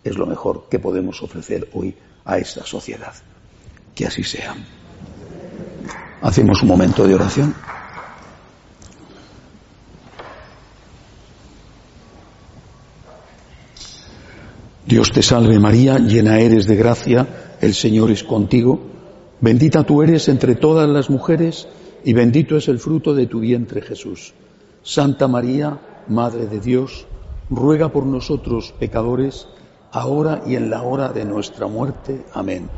[0.03, 3.13] Es lo mejor que podemos ofrecer hoy a esta sociedad.
[3.93, 4.55] Que así sea.
[6.21, 7.55] Hacemos un momento de oración.
[14.85, 17.27] Dios te salve María, llena eres de gracia,
[17.61, 18.81] el Señor es contigo,
[19.39, 21.67] bendita tú eres entre todas las mujeres,
[22.03, 24.33] y bendito es el fruto de tu vientre Jesús.
[24.83, 27.05] Santa María, Madre de Dios,
[27.49, 29.47] ruega por nosotros pecadores,
[29.91, 32.25] ahora y en la hora de nuestra muerte.
[32.33, 32.69] Amén.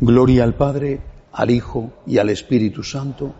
[0.00, 1.00] Gloria al Padre,
[1.32, 3.34] al Hijo y al Espíritu Santo.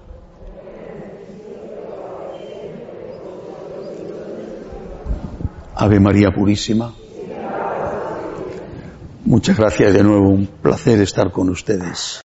[5.75, 6.93] Ave María Purísima.
[9.25, 12.21] Muchas gracias de nuevo, un placer estar con ustedes.